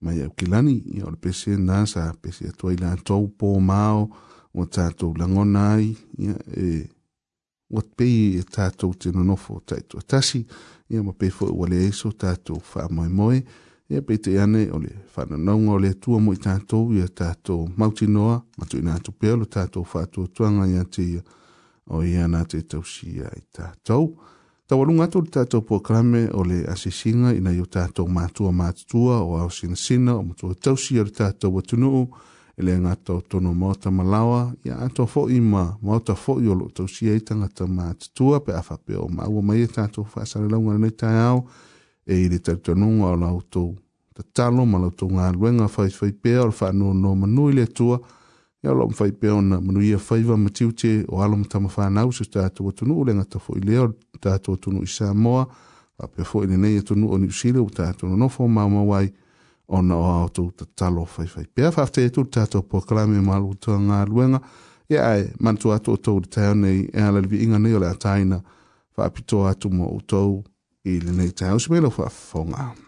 mai 0.01 0.23
au 0.25 0.31
kilani 0.33 0.73
i 0.97 1.01
ole 1.05 1.17
pese 1.21 1.53
na 1.57 1.85
sa 1.85 2.13
pese 2.21 2.49
atua 2.49 2.73
ile 2.73 2.89
atou 2.89 3.27
po 3.37 3.59
mao 3.59 4.09
o 4.53 4.65
tātou 4.65 5.13
langona 5.19 5.67
ai 5.75 5.91
ia 6.17 6.33
e 6.57 6.89
wat 7.69 7.91
pei 7.97 8.39
e 8.39 8.41
tātou 8.41 8.95
te 8.97 9.11
nonofo 9.11 9.59
taitu 9.69 10.01
atasi 10.01 10.41
ia 10.89 11.03
ma 11.03 11.13
pei 11.13 11.29
fwoi 11.29 11.53
wale 11.53 11.83
eiso 11.85 12.09
tātou 12.09 12.57
wha 12.73 12.87
moe 12.89 13.07
moe 13.09 13.37
ia 13.89 14.01
pei 14.01 14.17
te 14.17 14.33
ane 14.41 14.65
ole 14.73 14.95
whananaunga 15.15 15.77
ole 15.77 15.93
atua 15.93 16.19
mo 16.19 16.33
i 16.33 16.41
tātou 16.41 16.89
ia 16.97 17.05
tātou 17.05 17.69
mauti 17.77 18.09
noa 18.09 18.39
matu 18.57 18.81
ina 18.81 18.97
atu 18.97 19.13
pealo 19.13 19.45
tātou 19.45 19.85
wha 19.93 20.07
atua 20.09 20.25
tuanga 20.33 20.65
ia 20.73 20.83
te 20.89 21.05
ia 21.17 21.23
o 21.89 22.01
ia 22.03 22.27
nā 22.27 22.43
te 22.49 22.61
tausia 22.63 23.29
i 23.37 23.43
tātou. 23.55 24.09
Tau 24.67 24.81
alunga 24.83 25.05
atu 25.07 25.21
le 25.23 25.31
tātou 25.31 25.63
poklame 25.63 26.25
o 26.35 26.43
le 26.43 26.63
asisinga 26.69 27.31
ina 27.37 27.53
i 27.55 27.61
o 27.63 27.67
tātou 27.71 28.09
mātua 28.11 28.51
mātua 28.51 29.21
o 29.23 29.37
au 29.45 29.51
sinasina 29.55 30.17
o 30.19 30.25
mātua 30.27 30.57
tausia 30.59 31.05
le 31.07 31.13
tātou 31.15 31.53
watunuu 31.55 32.01
e 32.57 32.65
le 32.67 32.75
ngātou 32.83 33.21
tono 33.31 33.53
mauta 33.55 33.91
malawa 33.93 34.49
i 34.65 34.73
a 34.73 34.81
ato 34.87 35.05
fo 35.07 35.27
i 35.31 35.39
ma 35.39 35.63
mauta 35.85 36.17
fo 36.19 36.35
i 36.43 36.49
o 36.51 36.57
lo 36.57 36.67
tausia 36.75 37.15
i 37.15 37.23
tangata 37.23 37.69
mātua 37.71 38.41
pe 38.43 38.55
afa 38.59 38.75
pe 38.83 38.99
o 38.99 39.07
maua 39.07 39.45
mai 39.45 39.63
e 39.63 39.71
tātou 39.71 40.03
whaasare 40.15 40.51
launga 40.51 40.75
nei 40.83 40.91
tai 41.03 41.15
au 41.29 41.45
e 42.07 42.23
i 42.25 42.27
le 42.33 42.41
tātanunga 42.43 43.13
o 43.13 43.21
lautou 43.23 43.71
tatalo 44.17 44.67
ma 44.67 44.83
lautou 44.83 45.13
ngā 45.15 45.31
luenga 45.37 45.71
whaifai 45.71 46.11
pe 46.11 46.35
o 46.43 46.49
le 46.51 46.59
whanua 46.59 46.91
no 47.05 47.15
manui 47.23 47.55
le 47.61 47.69
tua 47.71 48.01
o 48.01 48.15
ia 48.67 48.73
lo 48.73 48.87
mfai 48.87 49.11
pe 49.11 49.29
ona 49.31 49.59
manu 49.61 49.79
ia 49.81 49.97
fai 49.97 50.21
va 50.23 50.35
matiu 50.37 50.71
te 50.71 51.05
o 51.07 51.21
alo 51.23 51.37
mta 51.37 51.59
ma 51.59 51.69
fana 51.69 52.05
usu 52.07 52.25
ta 52.31 52.49
to 52.49 52.71
tunu 52.71 53.03
le 53.05 53.13
nga 53.15 53.25
leo 53.65 53.93
ta 54.19 54.37
to 54.37 54.55
tunu 54.55 54.83
isa 54.83 55.13
moa 55.13 55.43
a 55.99 56.05
pe 56.07 56.21
foi 56.23 56.45
nei 56.47 56.81
to 56.81 56.93
nu 56.95 57.09
oni 57.11 57.27
usile 57.27 57.63
ta 57.75 57.93
to 57.97 58.07
no 58.07 58.27
fo 58.29 58.43
ma 58.47 58.67
ma 58.69 58.81
wai 58.83 59.13
ona 59.67 59.95
o 59.95 60.03
auto 60.19 60.51
ta 60.57 60.65
talo 60.75 61.05
fai 61.05 61.27
fai 61.27 61.45
pe 61.53 61.71
fa 61.71 61.85
te 61.87 62.09
tu 62.09 62.23
ta 62.27 62.45
to 62.45 62.61
proclame 62.61 63.21
malu 63.21 63.53
to 63.63 63.71
nga 63.79 64.05
luenga 64.05 64.39
ia 64.89 65.01
ai 65.11 65.29
man 65.39 65.55
tu 65.57 65.71
ato 65.71 65.95
to 65.97 66.19
ta 66.33 66.53
nei 66.53 66.87
e 66.93 66.99
ala 67.01 67.19
vi 67.21 67.43
inga 67.43 67.57
nei 67.59 67.73
o 67.73 67.79
la 67.79 67.93
taina 67.95 68.37
fa 68.93 69.09
pito 69.09 69.45
atu 69.47 69.69
mo 69.69 69.87
to 70.11 70.43
i 70.85 70.99
le 70.99 71.11
nei 71.11 71.31
ta 71.31 71.53
usile 71.55 71.89
fa 71.91 72.07
fonga. 72.09 72.86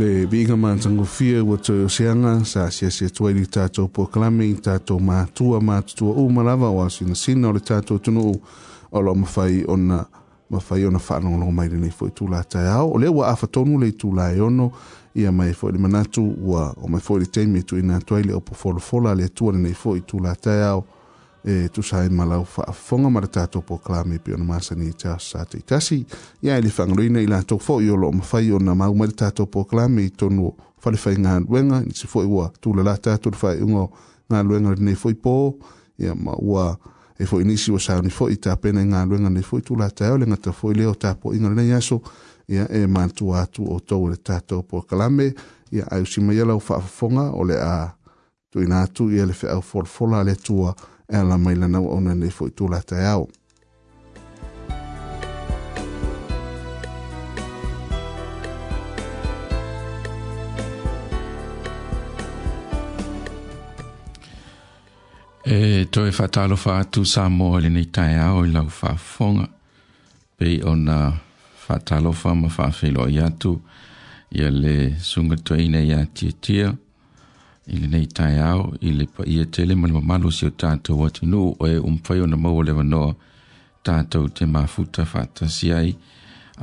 le 0.00 0.26
viiga 0.26 0.56
matagofia 0.56 1.44
ua 1.44 1.56
toeoseaga 1.56 2.44
sa 2.44 2.70
siasia 2.70 3.10
tuai 3.10 3.34
li 3.34 3.46
tatou 3.46 3.88
puakalame 3.88 4.46
i 4.50 4.54
tatou 4.54 5.00
matua 5.00 5.60
matutua 5.60 6.14
uma 6.14 6.42
lava 6.42 6.68
o 6.70 6.82
asinasina 6.84 7.48
o 7.48 7.52
le 7.52 7.60
tatou 7.60 7.98
tunuu 7.98 8.36
o 8.92 9.00
loo 9.00 9.14
mafai 9.14 9.64
ona 9.68 10.06
mafai 10.50 10.84
ona 10.86 10.98
faalogologo 10.98 11.52
mai 11.52 11.68
lenei 11.68 11.90
foi 11.90 12.10
tulataeao 12.10 12.90
o 12.92 12.98
lea 12.98 13.10
ua 13.12 13.28
afatonu 13.28 13.78
le 13.80 13.88
itulaeono 13.88 14.72
ia 15.14 15.32
mai 15.32 15.52
foi 15.52 15.72
le 15.72 15.78
manatu 15.78 16.34
ua 16.44 16.74
o 16.82 16.88
mai 16.88 17.00
foi 17.00 17.20
le 17.20 17.26
taimi 17.26 17.58
e 17.58 17.62
tuuina 17.62 17.96
atu 17.96 18.14
ai 18.16 18.22
le 18.22 18.34
opofolafola 18.34 19.10
a 19.10 19.14
le 19.14 19.24
atua 19.24 19.52
lenei 19.52 19.74
foi 19.74 20.00
tulataeao 20.00 20.84
e 21.44 21.68
tusai 21.72 22.08
malau 22.08 22.44
faafofoga 22.44 23.08
ma 23.10 23.20
le 23.20 23.26
tatou 23.26 23.62
pokalame 23.62 24.18
pe 24.18 24.34
ona 24.34 24.44
masani 24.44 24.92
tas 24.92 25.30
sa 25.30 25.44
teitasi 25.44 26.06
ia 26.42 26.58
e 26.58 26.62
le 26.62 26.68
faagaloina 26.68 27.20
i 27.20 27.26
latou 27.26 27.56
foʻi 27.58 27.90
o 27.90 27.96
loo 27.96 28.12
mafai 28.12 28.52
ona 28.52 28.74
mau 28.74 28.92
mai 28.94 29.06
le 29.08 29.12
tatou 29.14 29.46
pokalame 29.46 30.02
i 30.04 30.10
tonu 30.10 30.48
o 30.84 30.90
nisi 30.90 32.06
foʻi 32.06 32.26
ua 32.28 32.52
tulala 32.60 32.96
tatou 32.98 33.30
le 33.32 33.38
faaiʻuga 33.38 33.80
o 33.80 33.90
galuega 34.30 34.74
lenei 34.76 34.94
foʻi 34.94 35.14
pō 35.24 35.54
ia 35.98 36.14
ma 36.14 36.32
ua 36.38 36.76
e 37.18 37.24
foʻi 37.24 37.44
nisi 37.44 37.72
ua 37.72 37.78
saoni 37.78 38.08
foʻi 38.10 38.36
tapena 38.36 38.82
i 38.82 38.88
galuega 38.88 39.24
lenei 39.24 39.42
foʻi 39.42 39.62
tulatae 39.62 40.10
o 40.12 40.16
le 40.18 40.26
gata 40.26 40.50
foʻi 40.50 40.76
lea 40.76 40.88
o 40.90 40.94
tapoʻiga 40.94 41.48
lenei 41.54 41.72
aso 41.72 42.02
ia 42.48 42.68
e 42.68 42.86
manatua 42.86 43.42
atu 43.42 43.64
outou 43.72 44.08
le 44.08 44.16
tatou 44.16 44.62
pokalame 44.62 45.32
ia 45.72 45.84
aiusima 45.90 46.34
ia 46.34 46.44
lau 46.44 46.60
faafofoga 46.60 47.32
o 47.32 47.44
le 47.44 47.56
a 47.56 47.94
tuina 48.52 48.82
atu 48.82 49.08
ia 49.10 49.24
le 49.26 49.32
feʻau 49.32 49.62
folafola 49.62 50.20
a 50.20 50.24
le 50.24 50.32
atua 50.32 50.74
e 51.12 51.16
ala 51.16 51.36
mai 51.38 51.54
lanau 51.56 51.88
ona 51.96 52.14
nei 52.14 52.30
fo 52.30 52.46
tulata 52.52 52.96
la 52.96 53.10
ao 53.10 53.28
E 65.50 65.86
toi 65.90 66.10
whatalofa 66.16 66.74
fatalo 66.84 67.04
sa 67.04 67.26
tu 67.28 67.60
le 67.62 67.68
nei 67.68 67.86
tae 67.94 68.14
au 68.28 68.38
i 68.46 68.50
lau 68.54 68.68
fonga 69.12 69.46
pe 70.36 70.48
ona 70.70 70.98
fatalo 71.66 72.12
fa 72.12 72.30
ma 72.34 72.46
whawhilo 72.54 73.04
i 73.08 73.18
atu. 73.18 73.52
Ia 74.36 74.48
le 74.50 74.94
sunga 75.00 75.34
toina 75.46 75.80
i 75.80 75.90
tia 76.14 76.32
tia. 76.44 76.68
Il 77.72 77.82
lenei 77.82 78.06
taeao 78.08 78.62
i 78.88 78.90
le 78.98 79.04
paia 79.14 79.44
tele 79.46 79.74
ma 79.78 79.86
le 79.88 79.92
mamalu 79.94 80.28
si 80.36 80.44
o 80.46 80.50
tatou 80.62 81.04
atunuu 81.06 81.50
o 81.62 81.66
e 81.66 81.76
umafai 81.88 82.18
ona 82.24 82.36
maua 82.36 82.62
le 82.66 82.72
manoa 82.78 83.10
tatou 83.86 84.26
te 84.36 84.44
mafuta 84.44 85.02
si 85.56 85.70
ai 85.72 85.94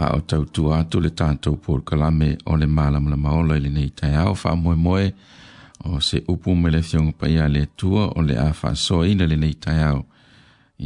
a 0.04 0.06
o 0.17 0.20
tautua 0.30 0.80
atu 0.80 0.98
le 1.00 1.10
tatou 1.20 1.56
kalame, 1.88 2.38
o 2.46 2.56
le 2.60 2.65
malamalamaola 2.67 3.56
i 3.56 3.89
fa 4.36 4.52
mo 4.56 4.76
mo 4.76 4.93
o 5.86 6.00
se 6.02 6.17
upu 6.28 6.50
me 6.62 6.70
le 6.70 6.82
pa 7.20 7.28
ia 7.28 7.48
le 7.48 7.62
atua 7.67 8.12
o 8.17 8.22
le 8.22 8.36
a 8.36 8.52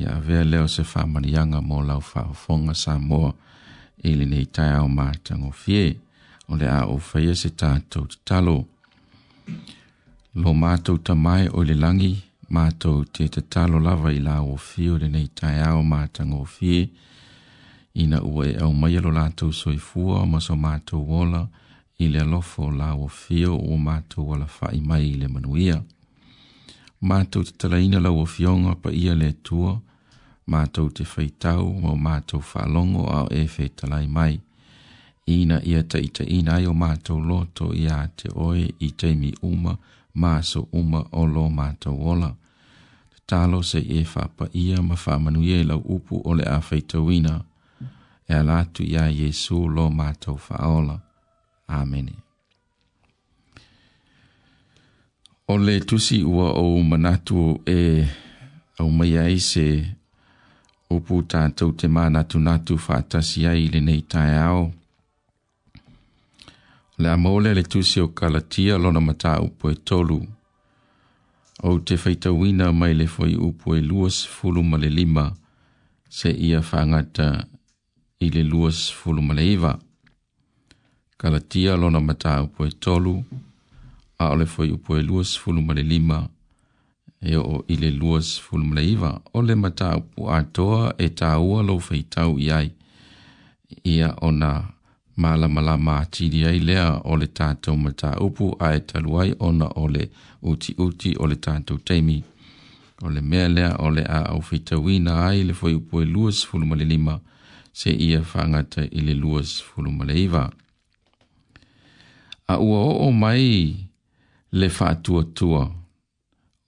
ia 0.03 0.61
o 0.63 0.67
se 0.75 0.83
faamaniaga 0.83 1.59
mo 1.61 1.81
lau 1.81 1.99
faafofoga 2.01 2.73
samoa 2.73 3.33
i 4.03 4.11
lenei 4.15 4.45
taeao 4.55 4.87
matagofie 4.87 5.97
o 6.49 6.55
le 6.55 6.67
a 6.69 6.85
oufaia 6.85 7.33
se 7.35 7.49
tatou 7.49 8.05
lo 10.33 10.53
mātou 10.55 10.95
ta 11.03 11.11
mai 11.15 11.47
o 11.49 11.61
le 11.63 11.73
langi, 11.75 12.13
mātou 12.49 13.03
te 13.03 13.25
te 13.31 13.41
talo 13.51 13.79
lava 13.83 14.11
i 14.15 14.19
la 14.23 14.37
o 14.43 14.55
fi 14.55 14.87
o 14.89 14.97
le 15.01 15.09
tai 15.35 15.59
ao 15.61 15.81
mātango 15.83 16.39
o 16.43 16.45
fi, 16.45 16.89
ina 17.99 18.21
ua 18.23 18.45
e 18.47 18.53
au 18.63 18.71
mai 18.73 18.95
alo 18.97 19.11
lātou 19.11 19.51
soi 19.51 19.75
fua 19.77 20.21
o 20.23 20.25
maso 20.25 20.55
mātou 20.55 21.03
wola, 21.03 21.45
i 22.01 22.07
le 22.09 22.23
alofo 22.23 22.69
la 22.71 22.93
o 22.95 23.07
fi 23.11 23.43
o 23.45 23.57
mātou 23.77 24.31
wala 24.31 24.47
i 24.73 24.79
mai 24.81 25.03
i 25.09 25.13
le 25.21 25.27
manuia. 25.29 25.81
Mātou 27.01 27.43
te 27.45 27.53
talaina 27.61 27.99
la 28.01 28.09
o 28.11 28.23
fionga 28.25 28.75
pa 28.75 28.89
ia 28.91 29.13
le 29.15 29.33
tua, 29.43 29.75
mātou 30.49 30.89
te 30.89 31.03
feitau 31.05 31.67
o 31.83 31.93
mātou 31.95 32.39
whalongo 32.41 33.03
a 33.19 33.25
e 33.35 33.43
feitalai 33.47 34.07
mai. 34.09 34.39
Ina 35.29 35.59
ia 35.65 35.83
ta 35.83 35.99
ita 36.01 36.23
ina 36.25 36.55
ai 36.57 36.65
o 36.67 36.73
mātou 36.73 37.19
loto 37.21 37.73
ia 37.73 37.99
te 38.17 38.29
oe 38.33 38.65
i 38.79 38.91
teimi 38.95 39.33
uma, 39.45 39.75
maso 40.15 40.67
uma 40.71 41.05
o 41.11 41.25
lo 41.25 41.49
mata 41.49 41.89
wola. 41.89 42.35
Talo 43.25 43.63
se 43.63 43.79
e 43.79 44.03
fapa 44.03 44.49
ia 44.53 44.81
ma 44.81 44.95
whamanu 44.95 45.41
ia 45.43 45.63
lau 45.63 45.79
upu 45.79 46.21
o 46.25 46.33
le 46.33 46.43
awhaitawina. 46.43 47.41
E 48.29 48.33
alatu 48.33 48.83
ia 48.83 49.07
Yesu 49.07 49.67
lo 49.69 49.89
mata 49.89 50.33
faola. 50.35 51.01
Amen. 51.67 52.09
O 55.47 55.57
le 55.57 55.79
tusi 55.79 56.23
ua 56.23 56.51
o 56.53 56.81
manatu 56.83 57.61
e 57.65 58.05
au 58.79 58.89
mai 58.91 59.17
ai 59.17 59.39
se 59.39 59.85
upu 60.91 61.21
tātou 61.23 61.71
te 61.77 61.87
mānatu 61.87 62.39
natu 62.39 62.75
whātasi 62.77 63.47
ai 63.47 63.67
le 63.71 63.79
nei 63.79 64.01
tai 64.11 64.35
au 64.39 64.71
le 67.01 67.09
a 67.09 67.17
mole 67.17 67.49
le 67.57 67.63
tusi 67.63 67.99
o 67.99 68.07
kalatia 68.17 68.77
lona 68.83 69.01
mata 69.07 69.31
upo 69.45 69.65
e 69.71 69.75
tolu. 69.87 70.17
O 71.67 71.71
te 71.85 71.95
feita 72.03 72.29
wina 72.39 72.65
mai 72.79 72.93
le 72.99 73.05
foi 73.15 73.31
upo 73.47 73.67
e 73.75 73.81
luas 73.89 74.17
fulu 74.35 74.61
male 74.71 74.89
lima, 74.97 75.25
se 76.17 76.29
ia 76.47 76.59
whangata 76.67 77.27
i 78.19 78.27
le 78.35 78.43
luas 78.51 78.77
fulu 78.97 79.21
male 79.27 79.43
iwa. 79.55 79.71
Kalatia 81.21 81.73
lona 81.81 81.99
mata 82.07 82.33
upo 82.45 82.61
e 82.65 82.71
tolu, 82.83 83.15
a 84.21 84.29
ole 84.33 84.45
foi 84.53 84.67
upo 84.75 84.91
e 84.99 85.03
luas 85.09 85.29
fulu 85.41 85.61
male 85.67 85.83
lima, 85.91 86.19
e 87.31 87.35
o 87.35 87.55
i 87.67 87.75
le 87.81 87.89
luas 88.01 88.27
fulu 88.45 88.65
male 88.69 88.83
iwa. 88.93 89.11
O 89.33 89.39
le 89.47 89.55
mata 89.63 89.87
upo 89.99 90.19
a 90.31 90.39
toa 90.55 90.85
e 90.97 91.07
tāua 91.19 91.59
lo 91.67 91.75
feitau 91.87 92.31
iai, 92.47 92.67
ia 93.93 94.09
ona 94.29 94.53
mala 95.17 95.47
mala 95.49 95.77
ma 95.77 95.95
tiri 96.13 96.39
ai 96.49 96.59
lea 96.59 96.87
o 97.11 97.15
le 97.21 97.27
tātou 97.39 97.75
ma 97.83 97.91
tā 98.01 98.11
upu 98.25 98.45
a 98.67 98.71
e 98.79 98.81
taluai 98.89 99.31
ona 99.47 99.67
o 99.81 99.87
le 99.95 100.07
uti 100.49 100.73
uti 100.85 101.11
o 101.21 101.25
le 101.31 101.35
tātou 101.45 101.79
teimi. 101.87 102.21
O 103.05 103.09
le 103.09 103.21
mea 103.21 103.47
lea 103.49 103.73
o 103.85 103.89
le 103.95 104.03
a 104.19 104.21
au 104.31 104.41
fitawina 104.47 105.13
ai 105.27 105.43
le 105.49 105.53
foi 105.59 105.73
upu 105.79 106.01
e 106.01 106.05
luas 106.13 106.43
fulumale 106.47 106.85
lima 106.93 107.19
se 107.73 107.89
ia 108.07 108.21
whangata 108.31 108.83
i 108.85 109.01
le 109.07 109.13
luas 109.23 109.59
fulumale 109.63 110.15
iwa. 110.25 110.43
A 112.47 112.55
ua 112.59 112.79
o 112.89 112.91
o 113.07 113.11
mai 113.11 113.87
le 114.51 114.67
whātua 114.77 115.23
tua. 115.33 115.63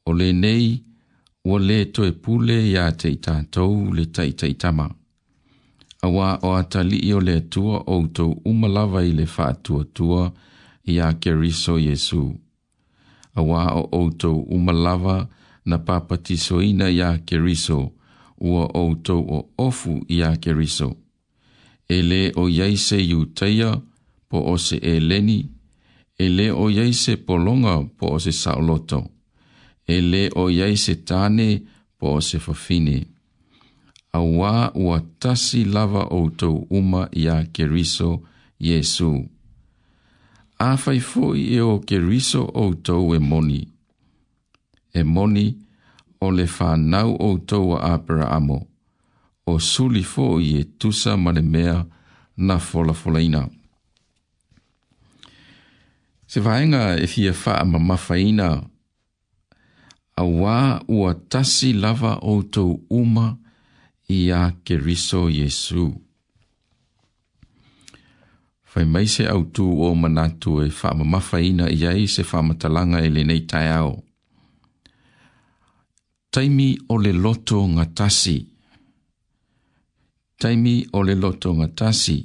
O 0.05 0.11
le 0.19 0.29
nei 0.43 0.67
ua 1.45 1.59
le 1.59 1.77
toe 1.95 2.11
pule 2.23 2.57
ia 2.71 2.87
te 2.91 3.09
i 3.11 3.17
tātou 3.23 3.91
le 3.95 4.05
taitaitama. 4.15 4.87
Ta 4.89 5.01
a 6.04 6.10
wā 6.12 6.28
o 6.43 6.51
atali 6.60 6.97
i 7.08 7.14
o 7.16 7.20
le 7.24 7.38
tua 7.49 7.78
o 7.88 7.95
tō 8.18 8.26
umalawa 8.49 9.06
i 9.08 9.14
le 9.16 9.24
whātua 9.32 9.86
tua 9.95 10.26
i 10.91 10.97
a 10.99 11.14
keriso 11.24 11.78
Jesu. 11.80 12.26
A 13.39 13.41
wā 13.41 13.62
o 13.80 13.86
o 13.88 14.01
tō 14.20 14.32
umalawa 14.51 15.22
na 15.66 15.78
papatiso 15.80 16.60
ina 16.62 16.89
i 16.91 16.99
a 17.01 17.14
keriso 17.26 17.78
ua 18.43 18.66
o 18.82 18.84
tō 18.99 19.16
o 19.16 19.39
ofu 19.64 19.95
i 20.12 20.20
a 20.28 20.34
keriso. 20.43 20.91
E 21.88 22.01
le 22.01 22.22
o 22.36 22.49
yeise 22.51 22.99
i 22.99 23.14
utaia 23.16 23.72
po 24.30 24.41
o 24.51 24.58
se 24.60 24.82
e 24.84 24.97
leni, 24.99 25.39
e 26.20 26.28
le 26.30 26.49
o 26.51 26.68
yeise 26.72 27.16
polonga 27.18 27.78
po 27.97 28.12
o 28.18 28.20
se 28.20 28.32
saoloto, 28.36 29.04
e 29.88 30.01
le 30.01 30.28
o 30.36 30.49
yeise 30.51 30.99
tane 31.06 31.47
po 31.97 32.18
o 32.18 32.22
se 32.22 32.39
fafine. 32.39 32.91
fafine 32.91 33.12
a 34.14 34.22
wā 34.22 34.70
ua 34.78 34.99
tasi 35.20 35.64
lava 35.66 36.03
o 36.14 36.28
tō 36.38 36.49
uma 36.78 37.07
i 37.18 37.28
a 37.34 37.38
keriso 37.53 38.22
Yesu. 38.61 39.09
A 40.61 40.74
whaifoi 40.78 41.41
e 41.57 41.59
o 41.61 41.80
keriso 41.82 42.43
o 42.64 42.68
tō 42.86 42.97
e 43.16 43.20
moni. 43.20 43.64
E 44.93 45.03
moni 45.03 45.47
o 46.22 46.30
le 46.32 46.45
whanau 46.45 47.16
o 47.20 47.32
tō 47.49 47.61
a 47.78 47.95
apara 47.97 48.30
amo. 48.36 48.59
O 49.47 49.57
suli 49.59 50.03
fōi 50.05 50.53
e 50.59 50.64
tusa 50.80 51.18
manemea 51.18 51.84
na 52.38 52.59
fola 52.59 52.93
fola 52.93 53.20
ina. 53.22 53.47
Se 56.28 56.39
vaenga 56.39 56.95
e 57.01 57.07
fia 57.07 57.34
wha 57.43 57.64
ma 57.66 57.80
mawhaina. 57.80 58.49
A 60.16 60.24
wā 60.24 60.84
ua 60.88 61.16
tasi 61.30 61.74
lava 61.74 62.20
o 62.22 62.43
tō 62.45 62.64
uma 62.89 63.34
i 63.34 63.42
ia 64.10 64.51
ke 64.64 64.76
riso 64.80 65.30
Yesu. 65.30 65.88
Fai 68.64 68.86
mai 68.89 69.06
se 69.08 69.24
au 69.30 69.43
tu 69.56 69.66
o 69.70 69.88
manatu 70.01 70.51
e 70.66 70.68
whaama 70.78 71.06
mawhaina 71.12 71.66
i 71.78 71.82
ai 71.89 72.04
se 72.14 72.22
whaama 72.30 72.54
talanga 72.62 72.97
e 73.06 73.10
lenei 73.16 73.41
tai 73.51 73.68
au. 73.80 73.91
Taimi 76.34 76.70
o 76.89 76.95
le 77.04 77.12
loto 77.24 77.60
ngatasi. 77.76 78.38
Taimi 80.41 80.76
o 80.89 80.99
le 81.08 81.14
loto 81.24 81.49
ngatasi. 81.60 82.18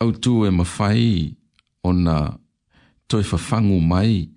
au 0.00 0.10
tū 0.22 0.34
e 0.46 0.50
mawhai 0.58 1.08
o 1.82 1.90
na 2.04 2.16
toi 3.08 3.24
fafangu 3.24 3.80
mai 3.80 4.28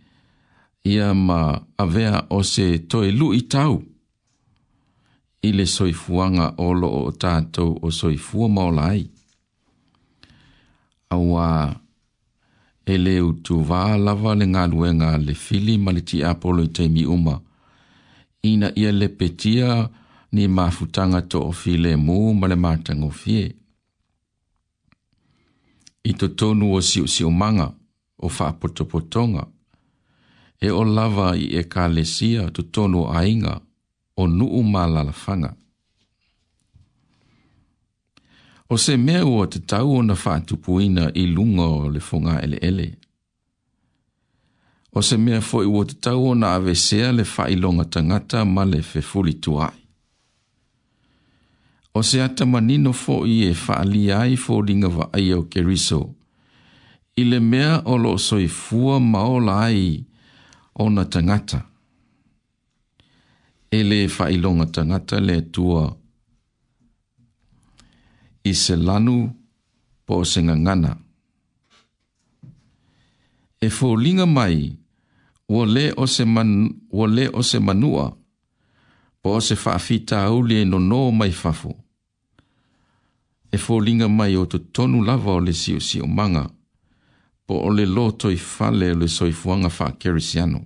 ia 0.83 1.13
ma 1.13 1.61
avea 1.77 2.25
o 2.29 2.39
se 2.51 2.65
toi 2.89 3.11
lu 3.11 3.33
i 3.33 3.41
tau. 3.53 3.83
I 5.41 5.49
le 5.57 5.65
soifuanga 5.75 6.45
olo 6.67 6.87
o 7.05 7.11
tātou 7.23 7.77
o 7.81 7.91
soifua 7.91 8.47
maolai. 8.55 9.01
Awa 11.13 11.47
e 12.85 12.93
le 13.03 13.15
utu 13.27 13.59
vā 13.69 13.81
lava 13.97 14.35
le 14.39 14.45
ngā 14.53 14.63
luenga 14.71 15.09
le 15.21 15.33
fili 15.33 15.77
ma 15.81 15.91
le 15.91 16.01
ti 16.05 16.23
apolo 16.23 16.63
i 16.65 16.69
teimi 16.77 17.05
uma. 17.05 17.37
Ina 18.51 18.71
ia 18.75 18.91
le 18.91 19.09
petia 19.09 19.89
ni 20.31 20.47
mafutanga 20.47 21.21
to 21.29 21.41
o 21.49 21.51
file 21.51 21.93
mō 22.05 22.17
ma 22.39 22.47
le 22.47 22.55
mātango 22.57 23.11
fie. 23.11 23.47
I 26.03 26.13
to 26.17 26.27
tonu 26.27 26.73
o 26.77 26.81
si 26.81 27.05
o 27.23 27.29
manga 27.29 27.73
o 28.21 28.27
whaapotopotonga. 28.27 29.45
E 30.61 30.69
o 30.69 30.83
lava 30.83 31.33
i 31.37 31.47
e 31.59 31.63
ka 31.63 31.87
lesia 31.87 32.49
tu 32.51 32.63
tono 32.63 33.07
ainga 33.17 33.59
o 34.17 34.27
nuu 34.27 34.63
mālalafanga. 34.63 35.53
O 38.69 38.77
se 38.77 38.97
mea 38.97 39.25
ua 39.25 39.47
te 39.51 39.59
tau 39.59 39.91
o 39.97 40.01
na 40.03 40.13
whaatupuina 40.13 41.11
i 41.13 41.25
lunga 41.27 41.63
o 41.65 41.89
le 41.89 41.99
whonga 42.11 42.39
ele 42.43 42.57
ele. 42.61 42.91
O 44.93 45.01
se 45.01 45.17
mea 45.17 45.41
fo 45.41 45.61
i 45.63 45.67
ua 45.67 45.85
te 45.85 45.95
tau 46.05 46.29
o 46.31 46.33
na 46.35 46.53
avesea 46.55 47.11
le 47.11 47.23
whailonga 47.37 47.85
tangata 47.85 48.45
ma 48.45 48.65
le 48.65 48.81
whefuli 48.93 49.33
tuai. 49.39 49.73
O 51.93 51.99
se 52.03 52.21
ata 52.23 52.45
manino 52.45 52.93
fo 52.93 53.25
i 53.27 53.41
e 53.49 53.53
whaali 53.67 54.11
ai 54.11 54.35
fo 54.37 54.61
ringa 54.61 54.87
wa 54.87 55.09
aia 55.13 55.37
o 55.39 55.43
keriso 55.43 56.13
i 57.21 57.23
le 57.23 57.39
mea 57.51 57.73
o 57.91 57.93
lo 58.03 58.13
soifua 58.27 58.95
mao 59.13 59.35
lai 59.47 59.89
o 60.83 60.85
na 60.95 61.03
tangata. 61.13 61.59
E 63.77 63.79
le 63.89 63.99
whailonga 64.15 64.65
tangata 64.75 65.17
le 65.27 65.35
tua 65.53 65.83
i 68.51 68.53
se 68.63 68.75
lanu 68.87 69.17
po 70.05 70.13
se 70.31 70.39
ngangana. 70.47 70.91
E 73.65 73.69
fōlinga 73.77 74.25
mai 74.37 74.57
o 75.59 75.61
le 75.75 75.85
o 76.01 76.05
se, 76.13 76.23
man, 76.35 76.49
le 77.15 77.25
o 77.39 77.41
se 77.49 77.59
manua 77.67 78.05
po 79.21 79.29
se 79.47 79.55
whaafita 79.63 80.17
au 80.29 80.37
le 80.49 80.57
no 80.71 80.77
no 80.89 81.01
mai 81.19 81.31
fafo. 81.41 81.71
E 83.55 83.57
fōlinga 83.65 84.07
mai 84.17 84.33
o 84.41 84.43
tu 84.51 84.57
tonu 84.75 84.97
lava 85.07 85.31
o 85.37 85.39
le 85.45 85.53
si 85.61 85.99
o 86.05 86.07
manga 86.07 86.45
o 86.47 86.51
o 87.51 87.53
o 87.67 87.69
le 87.77 87.85
loto 87.95 88.27
i 88.37 88.39
fale 88.55 88.87
o 88.93 88.97
le 89.01 89.07
soifuanga 89.15 89.69
wha 89.79 89.87
kerisiano. 89.99 90.59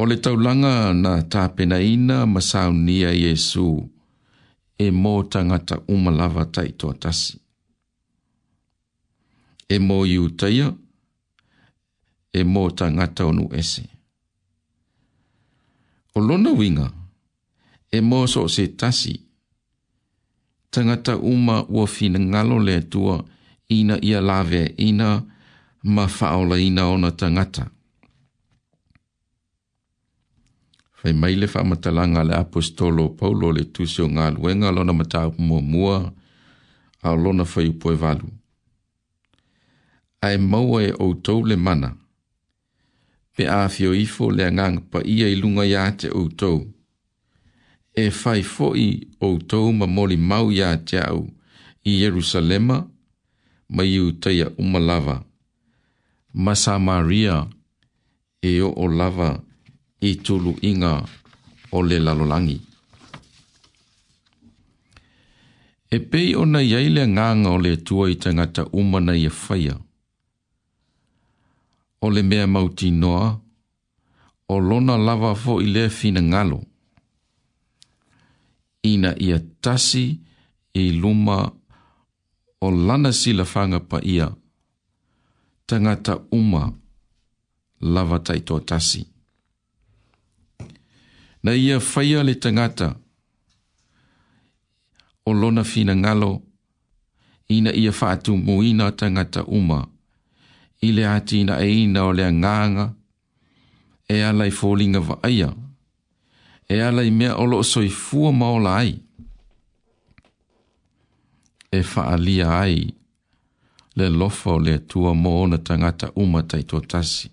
O 0.00 0.02
le 0.08 0.16
taulanga 0.24 0.72
na 1.04 1.12
tāpena 1.32 1.78
ina 1.94 2.16
masau 2.34 2.72
nia 2.86 3.10
Yesu 3.24 3.66
e 4.86 4.88
mō 5.02 5.12
tangata 5.32 5.76
umalava 5.94 6.44
taitoa 6.54 6.94
tasi. 7.02 7.36
E 9.74 9.76
mō 9.86 9.96
iutaia, 10.12 10.66
e 12.40 12.42
mō 12.52 12.62
tangata 12.78 13.24
onu 13.30 13.44
ese. 13.60 13.84
O 16.14 16.20
lona 16.20 16.50
winga, 16.58 16.88
e 17.96 17.98
mō 18.08 18.18
so 18.32 18.46
se 18.54 18.64
tasi, 18.80 19.14
tangata 20.70 21.16
uma 21.16 21.56
ua 21.74 21.86
fina 21.94 22.18
ngalo 22.18 22.58
le 22.66 22.74
tua 22.92 23.16
e 23.20 23.33
ina 23.68 23.98
ia 24.04 24.20
lave 24.20 24.64
ina 24.76 25.22
ma 25.82 26.06
faola 26.08 26.58
ina 26.60 26.86
ona 26.88 27.10
tangata. 27.10 27.70
Fai 30.92 31.12
mai 31.12 31.34
le 31.36 31.46
whamatalanga 31.46 32.22
le 32.28 32.34
apostolo 32.34 33.08
paulo 33.18 33.52
le 33.52 33.64
tusi 33.70 34.00
o 34.02 34.06
ngā 34.08 34.26
luenga 34.36 34.70
lona 34.74 34.92
matau 34.92 35.30
mua 35.38 35.60
mua 35.60 35.96
a 37.02 37.10
lona 37.14 37.44
fai 37.44 37.68
upoe 37.68 37.94
valu. 38.02 38.28
Ai 40.22 40.36
maua 40.38 40.82
e 40.82 40.92
outou 40.98 41.44
le 41.46 41.56
mana, 41.56 41.90
pe 43.36 43.44
a 43.48 43.68
fio 43.68 43.92
ifo 43.94 44.30
le 44.30 44.46
angang 44.48 44.80
pa 44.90 45.00
ia 45.04 45.26
i 45.28 45.36
lunga 45.36 45.64
ia 45.66 45.84
te 45.92 46.08
outou, 46.14 46.64
e 48.02 48.08
fai 48.10 48.42
foi 48.42 49.04
outou 49.20 49.72
ma 49.72 49.86
moli 49.86 50.16
mau 50.16 50.48
ia 50.50 50.70
te 50.76 50.96
au 50.98 51.28
i 51.84 51.98
Jerusalema, 52.00 52.78
ma 53.68 53.82
iu 53.84 54.12
taia 54.12 54.50
uma 54.58 54.78
lava. 54.78 55.24
Masa 56.34 56.78
Maria 56.78 57.46
e 58.42 58.60
o 58.62 58.68
o 58.82 58.86
lava 58.98 59.30
i 60.00 60.10
tulu 60.24 60.52
inga 60.70 60.92
o 61.70 61.78
le 61.88 61.96
lalolangi. 62.04 62.58
E 65.94 65.98
pei 66.10 66.28
o 66.34 66.42
na 66.52 66.60
iaile 66.72 67.02
nganga 67.12 67.50
o 67.56 67.58
le 67.64 67.72
tua 67.86 68.04
i 68.12 68.16
tangata 68.22 68.62
uma 68.80 68.98
na 69.06 69.14
ia 69.16 69.30
whaia. 69.42 69.74
O 72.04 72.10
le 72.14 72.22
mea 72.28 72.46
mauti 72.54 72.88
noa, 73.00 73.28
o 74.54 74.56
lona 74.68 74.94
lava 75.06 75.30
fo 75.42 75.52
i 75.64 75.68
le 75.74 75.82
fina 75.98 76.20
ngalo. 76.30 76.58
Ina 78.92 79.10
ia 79.26 79.38
tasi 79.64 80.04
i 80.74 80.84
luma 81.00 81.38
o 82.66 82.70
lana 82.70 83.12
sila 83.12 83.44
fanga 83.44 83.80
pa 83.90 83.98
ia, 84.14 84.28
tangata 85.66 86.14
uma 86.38 86.64
lava 87.92 88.18
tai 88.26 88.40
toa 88.46 88.60
tasi. 88.68 89.02
Na 91.42 91.52
ia 91.64 91.76
faya 91.90 92.20
le 92.28 92.34
tangata, 92.42 92.88
o 95.28 95.32
lona 95.40 95.62
fina 95.72 95.94
ngalo, 96.02 96.30
ina 97.56 97.70
ia 97.82 97.92
fatu 98.00 98.32
muina 98.46 98.86
tangata 99.00 99.40
uma, 99.58 99.80
ile 100.86 101.02
ati 101.14 101.40
ina 101.40 101.54
e 101.60 101.68
ina 101.84 102.00
o 102.08 102.12
lea 102.18 102.30
nganga, 102.38 102.86
e 104.08 104.16
alai 104.28 104.50
fōlinga 104.58 105.00
wa 105.08 105.16
aia, 105.22 105.48
e 106.74 106.80
alai 106.86 107.10
mea 107.18 107.36
olo 107.36 107.62
soi 107.72 107.88
fua 107.90 108.32
maola 108.32 108.76
aia, 108.80 109.03
e 111.76 111.82
faalia 111.82 112.46
ai 112.64 112.78
le 113.98 114.06
lofa 114.20 114.50
o 114.56 114.58
le 114.64 114.72
atua 114.80 115.12
mo 115.22 115.30
ona 115.42 115.58
tagata 115.68 116.06
uma 116.22 116.40
taitoatasi 116.50 117.26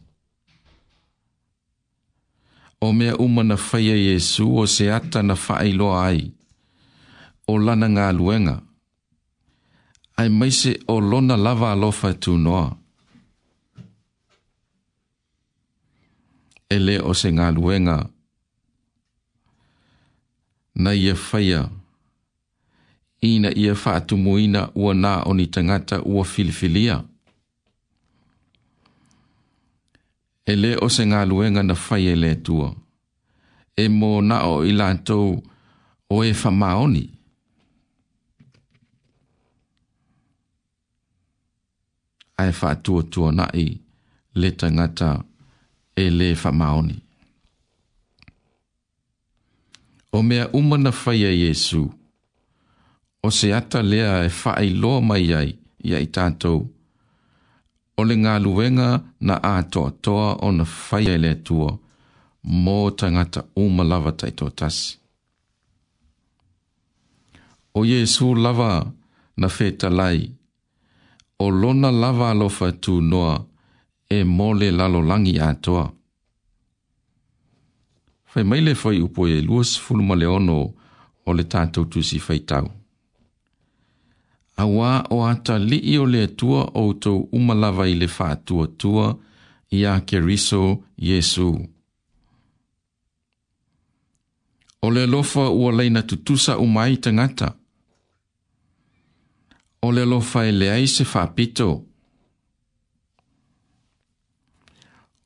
o 2.88 2.88
mea 2.98 3.14
uma 3.26 3.42
na 3.50 3.56
faia 3.68 3.96
iesu 4.06 4.46
o 4.62 4.64
se 4.76 4.86
ata 4.98 5.20
na 5.28 5.36
faailoa 5.46 5.98
ai 6.10 6.22
o 7.52 7.54
lana 7.66 7.88
galuega 7.96 8.56
ae 10.22 10.30
maise 10.40 10.72
o 10.96 10.96
lona 11.10 11.36
lava 11.46 11.68
alofa 11.76 12.08
e 12.14 12.18
tunoa 12.24 12.68
e 16.76 16.78
lē 16.86 16.96
o 17.10 17.14
se 17.22 17.30
galuega 17.40 17.98
na 20.84 20.90
ia 21.04 21.14
e 21.18 21.22
faia 21.28 21.64
ina 23.22 23.58
ia 23.58 23.76
faatumuina 23.76 24.72
ua 24.76 24.94
na 24.94 25.24
o 25.24 25.34
ni 25.34 25.48
tangata 25.48 26.02
ua 26.04 26.26
filifilia. 26.26 27.04
E 30.46 30.56
le 30.56 30.76
o 30.82 30.90
se 30.90 31.06
ngā 31.06 31.22
luenga 31.30 31.64
na 31.64 31.76
fai 31.76 32.08
e 32.12 32.16
le 32.16 32.32
tua. 32.42 32.74
E 33.78 33.86
mō 33.88 34.22
na 34.26 34.40
o 34.50 34.64
i 34.66 34.74
lātou 34.74 35.36
o 36.10 36.24
e 36.26 36.32
whamaoni. 36.34 37.04
Ai 42.42 42.50
whātua 42.52 43.06
tua 43.10 43.32
na 43.32 43.46
i 43.54 43.68
le 44.34 44.50
tangata 44.52 45.12
e 45.96 46.10
le 46.10 46.34
whamaoni. 46.34 46.98
O 50.12 50.24
mea 50.24 50.50
umana 50.54 50.90
whaia 50.92 51.30
e 51.30 51.38
Jesu. 51.38 51.86
Jesu 51.86 52.01
o 53.24 53.32
se 53.32 53.54
ata 53.54 53.82
lea 53.90 54.14
e 54.26 54.30
whae 54.42 54.70
lo 54.82 54.92
mai 55.10 55.26
ai 55.40 55.52
i 55.88 55.92
ai 55.98 56.08
tātou. 56.16 56.58
O 58.00 58.04
le 58.08 58.16
ngā 58.18 58.36
luenga 58.42 58.90
na 59.28 59.36
a 59.50 59.54
toa 59.74 59.92
toa 60.06 60.30
o 60.46 60.50
na 60.56 60.66
whae 60.68 61.08
ai 61.14 61.20
lea 61.22 61.38
tua, 61.48 61.72
mō 62.66 62.76
tangata 63.00 63.44
umalawa 63.64 64.12
tai 64.20 64.32
tō 64.40 64.48
tasi. 64.60 64.98
O 67.78 67.86
Jesu 67.86 68.34
lava 68.36 68.72
na 69.38 69.48
feta 69.50 69.90
lai, 69.90 70.26
o 71.40 71.48
lona 71.62 71.92
lava 71.92 72.32
alofa 72.34 72.72
tū 72.84 73.00
noa 73.02 73.38
e 74.18 74.24
mole 74.24 74.72
lalo 74.72 75.02
langi 75.02 75.38
a 75.40 75.54
toa. 75.56 75.86
Fai 78.26 78.44
maile 78.44 78.74
fai 78.82 78.98
upo 79.06 79.28
e 79.28 79.40
luas 79.48 79.78
fulma 79.78 80.16
leono 80.16 80.58
o 81.26 81.32
le 81.38 81.44
tātou 81.54 81.86
tūsi 81.92 82.20
fai 82.20 82.40
tau 82.50 82.70
awa 84.60 85.06
o 85.10 85.22
ata 85.30 85.56
li 85.70 85.78
i 85.94 85.98
o 86.02 86.06
le 86.06 86.24
tua 86.40 86.62
o 86.80 86.84
tō 87.04 87.14
umalawa 87.36 87.86
i 87.92 87.96
le 88.00 88.08
whātua 88.16 88.68
tua 88.78 89.14
i 89.78 89.86
a 89.86 90.00
keriso 90.06 90.82
Jesu. 91.00 91.52
O 94.82 94.90
le 94.90 95.06
lofa 95.08 95.50
ua 95.50 95.72
leina 95.72 96.02
tutusa 96.02 96.58
umai 96.58 96.98
tangata. 96.98 97.54
O 99.82 99.92
le 99.92 100.06
lofa 100.06 100.46
e 100.48 100.52
leai 100.52 100.88
se 100.88 101.04
whāpito. 101.06 101.70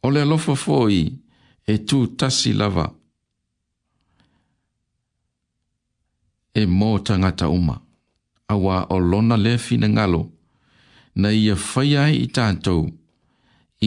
O 0.03 0.09
le 0.11 0.25
lofa 0.25 0.53
fōi 0.55 1.01
e 1.65 1.77
tū 1.87 2.01
tasi 2.19 2.53
lava. 2.53 2.85
E 6.55 6.63
mō 6.67 6.91
tangata 7.03 7.49
umai 7.49 7.81
awa 8.47 8.85
o 8.93 8.97
lona 9.09 9.35
le 9.43 9.53
fina 9.65 9.87
ngalo, 9.95 10.21
na 11.21 11.27
ia 11.41 11.55
whaiai 11.69 12.15
i 12.23 12.27
tātou, 12.37 12.81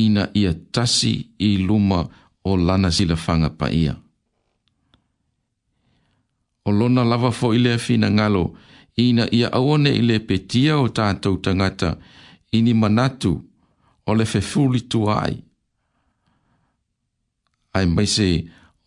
ina 0.03 0.25
ia 0.41 0.53
tasi 0.75 1.15
i 1.39 1.51
luma 1.67 2.01
o 2.45 2.53
lana 2.67 2.89
zila 2.97 3.17
fanga 3.25 3.51
pa 3.59 3.67
ia. 3.83 3.95
O 6.65 6.71
lona 6.79 7.03
lava 7.11 7.31
fo 7.39 7.47
i 7.57 7.61
le 7.65 7.73
fina 7.87 8.09
ngalo, 8.17 8.45
ina 9.05 9.25
ia 9.39 9.49
awane 9.59 9.91
i 9.95 10.03
le 10.09 10.17
petia 10.29 10.75
o 10.85 10.89
tātou 10.99 11.35
tangata, 11.45 11.91
ini 12.57 12.73
manatu 12.83 13.33
o 14.09 14.15
le 14.17 14.25
fefuli 14.33 14.81
tuai. 14.93 15.35
Ai 17.77 17.87
mai 17.95 18.07
se 18.17 18.29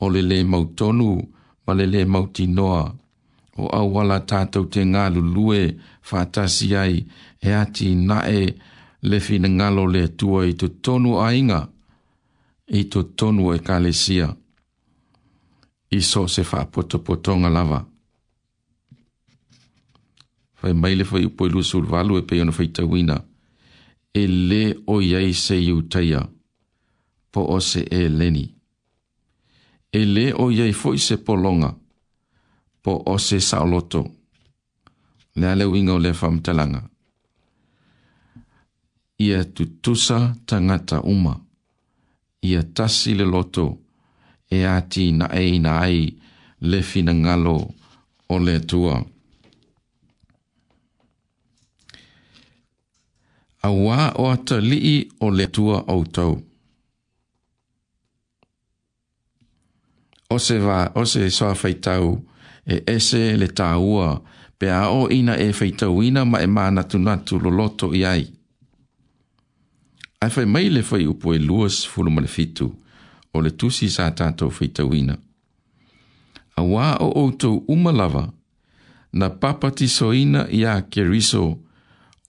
o 0.03 0.09
le 0.13 0.21
le 0.31 0.39
mautonu, 0.51 1.11
ma 1.65 1.71
le 1.77 1.85
le 1.93 2.01
mautinoa, 2.13 2.81
noa, 2.83 2.95
o 3.59 3.67
awala 3.75 4.19
tātou 4.29 4.69
te 4.71 4.83
ngā 4.87 5.07
lulue 5.11 5.63
whātasi 6.09 6.69
ai 6.79 7.01
e 7.41 7.53
ati 7.57 7.93
nae 7.99 8.45
le 9.03 9.19
fina 9.19 9.49
ngalo 9.49 9.85
le 9.91 10.05
tua 10.19 10.45
i 10.47 10.53
tu 10.55 10.69
tonu 10.85 11.17
a 11.19 11.31
inga 11.35 11.59
i 12.81 12.85
tu 12.87 13.03
tonu 13.19 13.51
e 13.55 13.59
kalesia 13.65 14.29
i 15.91 15.99
so 16.05 16.27
se 16.31 16.45
wha 16.47 16.63
poto 16.71 17.01
poto 17.03 17.35
nga 17.35 17.49
lava. 17.49 17.81
Whai 20.61 20.71
maile 20.77 21.03
whai 21.09 21.25
upoi 21.27 21.49
lusu 21.51 21.81
valu 21.83 22.17
e 22.21 22.23
peona 22.23 22.51
whai 22.55 22.69
tawina 22.71 23.17
e 24.13 24.23
le 24.27 24.63
o 24.87 25.01
iei 25.03 25.33
se 25.35 25.55
iu 25.59 25.81
teia 25.91 26.23
po 27.31 27.43
o 27.51 27.59
se 27.59 27.81
e 27.91 28.07
leni. 28.07 28.47
E 29.91 30.05
le 30.07 30.29
o 30.39 30.47
iei 30.53 30.71
fwoi 30.75 30.97
se 31.03 31.17
polonga 31.19 31.73
po 31.73 31.80
po 32.81 33.01
ose 33.05 33.37
sa 33.39 33.61
saoloto. 33.61 34.01
Lea 35.35 35.55
leu 35.55 35.75
ingo 35.75 35.97
le 35.99 36.11
talanga. 36.43 36.81
Ia 39.17 39.45
tu 39.45 39.65
tusa 39.81 40.35
tangata 40.45 41.01
uma. 41.01 41.35
Ia 42.43 42.63
tasi 42.63 43.13
le 43.15 43.23
loto. 43.25 43.77
E 44.51 44.65
ati 44.65 45.11
na 45.13 45.27
e 45.31 45.59
na 45.59 45.79
ai 45.79 46.11
le 46.69 46.81
fina 46.81 47.13
ngalo 47.13 47.57
o 48.31 48.35
le 48.39 48.59
tua. 48.59 48.97
A 53.63 53.69
wā 53.69 53.99
o 54.19 54.23
ata 54.33 54.57
lii 54.59 55.07
o 55.21 55.27
le 55.29 55.45
tua 55.55 55.77
au 55.87 56.01
tau. 56.15 56.33
O 60.33 60.37
se 60.39 60.57
va, 60.59 60.89
o 60.95 61.05
se 61.05 61.29
soa 61.29 61.55
faitau. 61.55 62.07
O 62.09 62.30
e 62.65 62.83
ese 62.87 63.37
le 63.37 63.47
tāua, 63.57 64.19
pe 64.57 64.69
a 64.69 64.89
o 64.91 65.07
ina 65.11 65.35
e 65.41 65.49
whaitauina 65.51 66.25
ma 66.25 66.39
e 66.41 66.47
mana 66.47 66.83
tunatu 66.83 67.39
lo 67.39 67.49
loto 67.49 67.93
i 67.93 68.03
ai. 68.05 68.25
Ai 70.21 70.29
whai 70.35 70.45
mai 70.45 70.69
le 70.69 70.81
whai 70.91 71.05
upo 71.07 71.33
e 71.33 71.39
luas 71.39 71.83
fulu 71.87 72.11
le 72.19 72.27
fitu, 72.27 72.67
o 73.33 73.39
le 73.41 73.51
tusi 73.55 73.89
sa 73.89 74.11
tātou 74.11 74.51
whaitauina. 74.53 75.17
A 76.57 76.61
wā 76.61 76.97
o 77.01 77.09
outou 77.23 77.63
umalava, 77.71 78.25
na 79.13 79.29
papati 79.29 79.87
soina 79.89 80.45
i 80.51 80.61
a 80.65 80.75
keriso, 80.81 81.45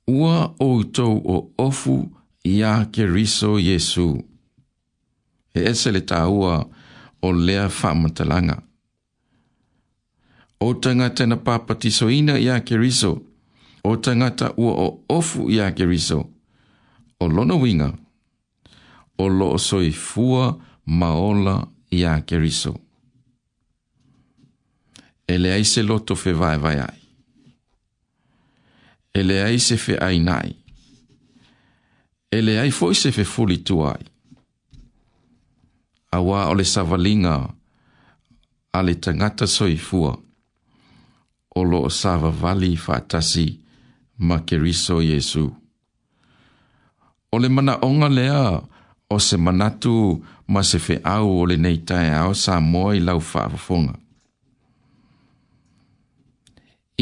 ua 0.08 0.54
outou 0.60 1.20
o 1.24 1.50
ofu 1.58 1.98
i 2.46 2.62
a 2.62 2.86
keriso 2.90 3.58
Jesu. 3.60 4.08
E 5.52 5.66
ese 5.68 5.92
le 5.92 6.00
tāua 6.00 6.62
o 7.20 7.30
lea 7.32 7.68
whamantalanga. 7.68 8.54
langa 8.54 8.62
o 10.64 10.74
tangata 10.74 11.26
na 11.26 11.36
papatisoina 11.36 12.38
ia 12.38 12.60
ke 12.60 12.76
riso, 12.76 13.12
o 13.84 13.96
tangata 13.96 14.52
ua 14.56 14.72
o 14.72 14.88
ofu 15.10 15.50
ia 15.50 15.70
ke 15.74 15.84
riso, 15.86 16.20
o 17.20 17.26
lono 17.26 17.58
winga, 17.58 17.90
o 19.18 19.26
lo 19.28 19.56
soi 19.58 19.90
fua 19.90 20.54
maola 20.86 21.56
ia 21.90 22.14
ke 22.22 22.38
riso. 22.38 22.76
Ele 25.28 25.50
ai 25.52 25.64
se 25.64 25.82
loto 25.82 26.14
fe 26.16 26.32
vai 26.32 26.58
vai 26.58 26.78
ai. 26.78 26.98
Ele 29.14 29.40
ai 29.42 29.58
se 29.58 29.76
fe 29.76 29.96
ai 29.98 30.18
nai. 30.18 30.54
Ele 32.30 32.58
ai 32.60 32.70
foi 32.70 32.94
se 32.94 33.12
fe 33.12 33.24
fuli 33.24 33.58
tu 33.66 33.82
ai. 33.84 34.02
Awa 36.16 36.48
ole 36.52 36.64
savalinga 36.64 37.34
ale 38.72 38.94
tangata 39.00 39.46
soi 39.46 39.76
fua 39.76 40.12
o 41.54 41.64
lo 41.64 41.88
sava 41.88 42.30
vali 42.30 42.76
fatasi 42.76 43.60
ma 44.18 44.38
keriso 44.44 45.00
Yesu. 45.02 45.52
O 47.32 47.38
le 47.38 47.48
mana 47.48 47.76
onga 47.82 48.08
lea 48.08 48.60
o 49.10 49.18
se 49.18 49.36
manatu 49.36 50.22
ma 50.48 50.62
se 50.62 50.78
fe 50.78 51.00
au 51.04 51.38
o 51.42 51.46
le 51.46 51.56
neitai 51.56 52.10
au 52.20 52.34
sa 52.34 52.60
moi 52.60 52.98
lau 53.00 53.20
fafafonga. 53.20 53.92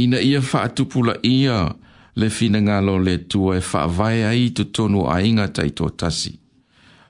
Ina 0.00 0.18
ia 0.20 0.40
fa 0.40 0.62
atupula 0.66 1.14
ia 1.22 1.74
le 2.16 2.28
fina 2.30 2.60
ngalo 2.62 2.94
le 3.06 3.14
tua 3.30 3.56
e 3.58 3.62
whaavai 3.70 4.18
ai 4.30 4.42
tu 4.56 4.64
tonu 4.74 5.00
a 5.06 5.16
inga 5.28 5.46
tai 5.56 5.70
tō 5.78 5.86
tasi. 6.00 6.32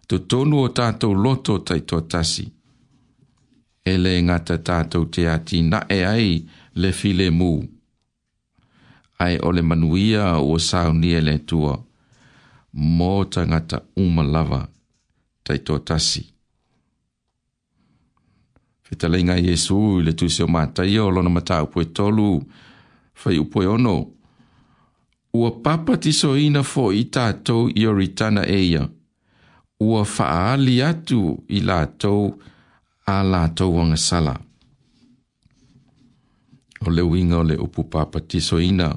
Tu 0.08 0.16
tonu 0.30 0.56
o 0.64 0.68
tātou 0.78 1.14
loto 1.24 1.54
tai 1.68 1.80
tō 1.90 1.98
tasi. 2.12 2.46
E 3.84 3.92
le 4.02 4.12
ngata 4.26 4.56
tātou 4.68 5.04
te 5.14 5.22
ati 5.34 5.60
na 5.70 5.80
e 5.96 6.00
ai, 6.04 6.04
ai, 6.14 6.59
le 6.74 6.92
file 6.92 7.30
mu. 7.30 7.60
Ai 9.18 9.38
o 9.42 9.50
le 9.52 9.62
manuia 9.62 10.38
o 10.38 10.58
sao 10.58 10.92
nie 10.92 11.20
le 11.20 11.38
tua. 11.44 11.74
Mō 12.74 13.24
tangata 13.32 13.82
uma 13.96 14.22
lava 14.22 14.62
tai 15.42 15.58
tō 15.64 15.78
tasi. 15.84 16.22
Fita 18.82 19.08
le 19.08 19.18
inga 19.20 19.36
Yesu 19.38 20.00
le 20.02 20.14
tu 20.16 20.28
seo 20.28 20.46
mātai 20.48 20.96
o 20.98 21.10
lona 21.10 21.30
mata 21.30 21.62
upoe 21.62 21.84
tolu 21.92 22.28
fai 23.14 23.36
upoe 23.38 23.66
ono. 23.66 23.96
Ua 25.32 25.50
papa 25.62 25.96
tiso 25.96 26.34
ina 26.38 26.62
fo 26.62 26.90
i 26.92 27.04
tātou 27.06 27.68
i 27.74 27.86
o 27.86 27.94
ritana 27.94 28.46
eia. 28.46 28.88
Ua 29.80 30.04
faa 30.04 30.54
atu 30.88 31.42
i 31.48 31.60
lātou 31.60 32.30
a 33.06 33.22
lātou 33.22 33.76
wangasalaa 33.76 34.40
o 36.86 36.90
le 36.90 37.02
winga 37.02 37.38
o 37.38 37.42
le 37.44 37.56
upu 37.60 37.84
papatisoina. 37.84 38.96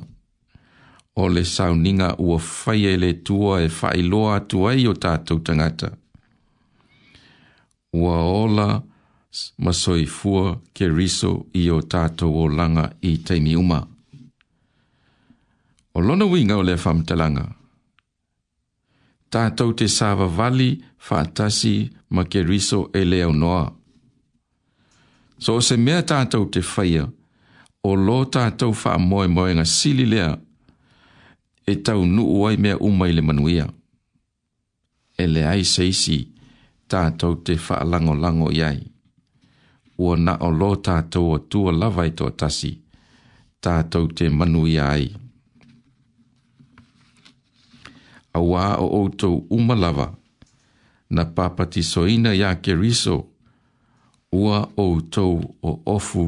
O 1.16 1.28
le 1.30 1.44
sauninga 1.46 2.16
ua 2.18 2.40
faya 2.40 2.90
e 2.92 2.98
le 2.98 3.14
tua 3.22 3.62
e 3.62 3.70
failoa 3.70 4.40
tua 4.50 4.74
i 4.74 4.88
o 4.88 4.94
tātou 4.96 5.44
tangata. 5.46 5.92
Ua 7.94 8.18
ola 8.42 8.82
masoi 9.62 10.08
fua 10.10 10.56
ke 10.74 10.88
riso 10.90 11.46
i 11.54 11.68
o 11.70 11.78
tātou 11.86 12.34
o 12.44 12.48
langa 12.50 12.88
i 13.06 13.14
teimi 13.22 13.54
uma. 13.56 13.84
O 15.94 16.02
lona 16.02 16.26
winga 16.26 16.58
o 16.58 16.64
le 16.66 16.74
whamtalanga. 16.80 17.46
Tātou 19.30 19.76
te 19.78 19.86
sāwa 19.90 20.26
vali 20.32 20.80
whātasi 21.04 21.76
ma 22.16 22.24
ke 22.26 22.42
riso 22.42 22.88
e 22.96 23.04
leo 23.06 23.30
noa. 23.34 23.68
So 25.38 25.60
se 25.62 25.78
mea 25.78 26.02
tātou 26.08 26.50
te 26.50 26.62
whaia, 26.66 27.06
o 27.84 27.96
lo 28.00 28.18
tātou 28.32 28.72
wha 28.72 28.94
moe 29.04 29.28
moe 29.28 29.52
ngā 29.58 29.64
sili 29.70 30.06
lea 30.14 30.30
e 31.68 31.76
tau 31.86 32.06
nu 32.08 32.24
uai 32.38 32.56
mea 32.60 32.78
umai 32.80 33.12
le 33.16 33.22
manuia. 33.26 33.66
E 35.20 35.26
le 35.28 35.44
ai 35.46 35.66
seisi 35.72 36.18
tātou 36.90 37.36
te 37.44 37.58
wha 37.66 37.82
lango 37.92 38.16
lango 38.16 38.48
iai. 38.56 38.80
Ua 40.02 40.16
na 40.18 40.38
o 40.48 40.52
lo 40.52 40.72
tātou 40.88 41.34
o 41.36 41.42
tua 41.52 41.72
lavai 41.76 42.10
tō 42.18 42.30
tasi 42.42 42.72
tātou 43.64 44.08
te 44.16 44.30
manuia 44.30 44.88
ai. 44.96 45.10
A 48.34 48.40
wā 48.42 48.64
o 48.82 48.88
outou 48.98 49.44
umalava 49.54 50.08
na 51.14 51.28
papati 51.38 51.84
soina 51.86 52.32
ia 52.34 52.56
ke 52.64 52.74
riso 52.74 53.20
ua 54.34 54.64
outou 54.82 55.36
o 55.62 55.76
ofu 55.94 56.26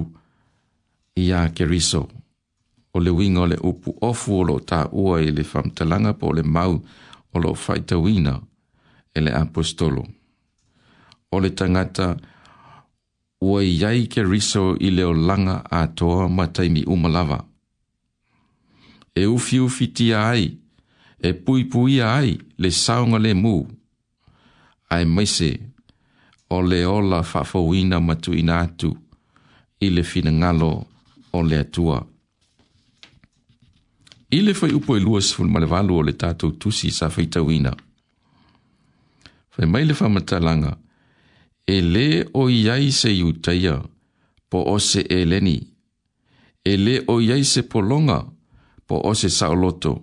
i 1.15 1.31
a 1.31 1.47
keriso. 1.53 2.07
O 2.93 2.99
le 2.99 3.09
winga 3.11 3.41
o 3.41 3.47
le 3.47 3.55
upu 3.63 3.95
ofu 4.01 4.39
o 4.39 4.43
lo 4.43 4.59
ta 4.59 4.81
ua 4.91 5.21
i 5.23 5.31
le 5.35 5.43
whamtalanga 5.51 6.11
po 6.19 6.27
le 6.35 6.43
mau 6.55 6.73
o 7.33 7.39
lo 7.43 7.51
whaita 7.63 7.95
wina 8.03 8.33
e 9.15 9.19
le 9.23 9.31
apostolo. 9.31 10.03
O 11.33 11.39
le 11.39 11.49
tangata 11.53 12.15
ua 13.41 13.63
i 13.63 13.79
ai 13.85 14.07
keriso 14.11 14.75
i 14.79 14.89
le 14.95 15.03
o 15.07 15.13
langa 15.13 15.61
a 15.71 15.87
toa 15.87 16.27
mataimi 16.29 16.83
umalava. 16.85 17.39
E 19.19 19.25
ufi 19.25 19.59
ufi 19.59 19.87
tia 19.87 20.23
ai, 20.29 20.47
e 21.19 21.29
pui 21.33 21.63
pui 21.65 22.01
ai 22.01 22.35
le 22.57 22.69
saunga 22.71 23.17
le 23.19 23.31
mu. 23.33 23.63
Ai 24.91 25.05
mese 25.05 25.51
o 26.51 26.59
le 26.61 26.83
ola 26.85 27.19
whafowina 27.23 27.99
matu 27.99 28.31
inatu 28.35 28.89
i 29.79 29.87
le 29.89 30.03
fina 30.03 30.31
ngalo 30.31 30.94
o 31.37 31.43
le 31.43 31.59
atua. 31.59 31.99
I 34.31 34.39
le 34.41 34.53
fai 34.53 34.73
upo 34.73 34.95
e 34.97 35.01
luas 35.05 35.27
ful 35.35 35.49
malevalu 35.53 35.93
o 35.99 36.03
le 36.07 36.13
tātou 36.21 36.51
tusi 36.61 36.89
sa 36.97 37.09
fai 37.13 37.27
tawina. 37.33 37.71
Fai 39.53 39.67
mai 39.71 39.83
le 39.87 39.93
fai 39.99 40.09
matalanga, 40.11 40.73
e 41.75 41.77
le 41.93 42.07
o 42.41 42.47
iai 42.51 42.87
se 42.99 43.11
iutaia 43.19 43.75
po 44.49 44.61
o 44.73 44.77
se 44.89 45.01
e 45.11 45.19
leni, 45.29 45.57
e 46.71 46.73
le 46.85 46.95
o 47.13 47.19
iai 47.23 47.43
se 47.51 47.63
polonga 47.71 48.19
po 48.87 48.95
o 49.09 49.13
se 49.19 49.29
saoloto, 49.37 49.93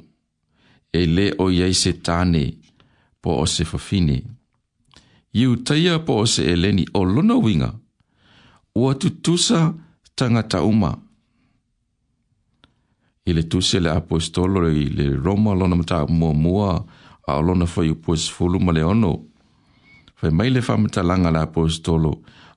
e 0.93 1.03
le 1.16 1.26
o 1.45 1.49
iai 1.53 1.74
se 1.83 1.93
tane 2.07 2.45
po 3.22 3.39
o 3.43 3.47
se 3.55 3.64
fafine. 3.68 4.18
Iutaia 5.43 5.99
po 6.07 6.20
o 6.22 6.26
se 6.28 6.45
e 6.53 6.57
leni 6.62 6.85
o 6.99 7.03
luna 7.05 7.37
winga, 7.45 7.70
ua 8.80 8.95
tutusa 9.01 9.61
tangata 10.16 10.61
umaa 10.62 10.99
i 13.25 13.33
le 13.33 13.43
tusi 13.47 13.79
le 13.81 13.91
apostolo 13.91 14.66
i 14.68 14.89
le 14.91 15.14
roma 15.16 15.55
lona 15.55 15.77
matamuamua 15.77 16.85
a 17.27 17.35
o 17.39 17.43
lona 17.43 17.66
faiupuasefulu 17.66 18.61
ma 18.61 18.73
le 18.73 18.83
ono 18.83 19.12
fai 20.14 20.31
mai 20.31 20.51
le 20.51 20.61
faamatalaga 20.62 21.31
le 21.31 21.39
apostolo 21.41 22.11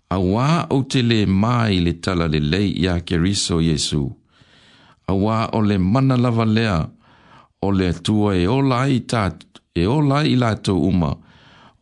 auā 0.10 0.66
ou 0.74 0.84
te 0.90 1.02
lē 1.06 1.20
mā 1.30 1.58
i 1.76 1.80
le 1.86 1.94
tala 2.02 2.26
lelei 2.28 2.72
iā 2.82 2.98
keriso 3.06 3.60
iesu 3.62 4.02
auā 5.10 5.38
o 5.54 5.62
le 5.62 5.78
mana 5.78 6.18
lava 6.18 6.46
lea 6.46 6.80
o 7.62 7.72
le 7.72 7.90
atua 7.94 8.34
e 8.36 8.48
ola 8.48 8.82
ai, 8.88 9.00
ta, 9.06 9.28
e 9.74 9.86
ola 9.86 10.20
ai 10.24 10.34
i 10.34 10.36
latou 10.36 10.82
uma 10.90 11.14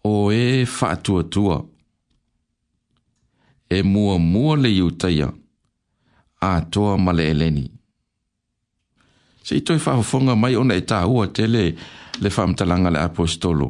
o 0.07 0.17
ē 0.31 0.39
e 0.63 0.65
faatuatua 0.67 1.61
e 3.69 3.79
muamua 3.83 4.57
le 4.59 4.75
iutaia 4.75 5.29
atoa 6.41 6.97
ma 6.99 7.11
le 7.15 7.29
eleni 7.31 7.72
se 9.43 9.55
ito 9.57 9.73
itoe 9.75 9.79
faafofoga 9.83 10.35
mai 10.41 10.53
ona 10.61 10.73
e 10.73 10.81
tāua 10.91 11.23
te 11.35 11.45
le 11.53 11.63
le 12.21 12.29
faamatalaga 12.35 12.89
le 12.95 12.99
apostolo 13.07 13.69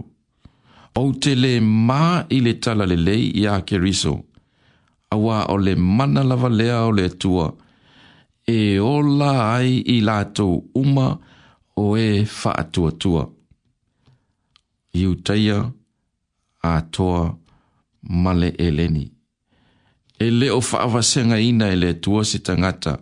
O 0.96 1.04
te 1.24 1.32
le 1.34 1.56
mā 1.90 2.22
i 2.30 2.38
le 2.46 2.52
tala 2.62 2.86
lelei 2.86 3.32
iā 3.42 3.56
keriso 3.66 4.12
auā 5.16 5.40
o 5.50 5.56
le 5.58 5.74
mana 5.76 6.22
lava 6.24 6.50
lea 6.54 6.84
o 6.86 6.92
le 6.94 7.06
atua 7.10 7.48
e 8.54 8.60
ola 8.86 9.32
ai 9.56 9.72
i 9.96 10.02
latou 10.06 10.54
uma 10.78 11.08
o 11.82 11.86
e 11.98 12.12
tua. 12.22 12.28
faatuatua 12.34 13.24
iutaia 14.94 15.58
a 16.72 16.82
ma 17.00 17.34
male 18.24 18.50
eleni 18.68 19.06
e 20.26 20.30
le 20.40 20.48
e 20.48 20.52
o 20.58 20.62
faavasegaina 20.62 21.72
e 21.74 21.76
le 21.76 21.90
atua 21.98 22.22
sitangata 22.26 23.00